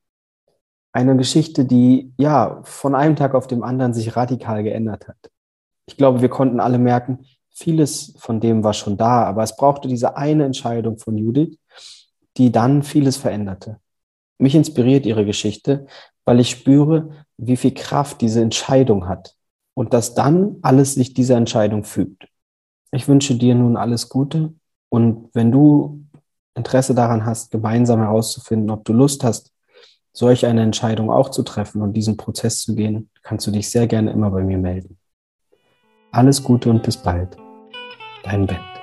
[0.92, 5.16] Eine Geschichte, die ja von einem Tag auf den anderen sich radikal geändert hat.
[5.86, 9.88] Ich glaube, wir konnten alle merken, vieles von dem war schon da, aber es brauchte
[9.88, 11.56] diese eine Entscheidung von Judith,
[12.36, 13.80] die dann vieles veränderte.
[14.36, 15.86] Mich inspiriert ihre Geschichte,
[16.26, 19.34] weil ich spüre, wie viel Kraft diese Entscheidung hat
[19.72, 22.28] und dass dann alles sich dieser Entscheidung fügt.
[22.92, 24.52] Ich wünsche dir nun alles Gute
[24.90, 26.05] und wenn du
[26.56, 29.52] Interesse daran hast, gemeinsam herauszufinden, ob du Lust hast,
[30.12, 33.86] solch eine Entscheidung auch zu treffen und diesen Prozess zu gehen, kannst du dich sehr
[33.86, 34.98] gerne immer bei mir melden.
[36.10, 37.36] Alles Gute und bis bald.
[38.24, 38.75] Dein Ben.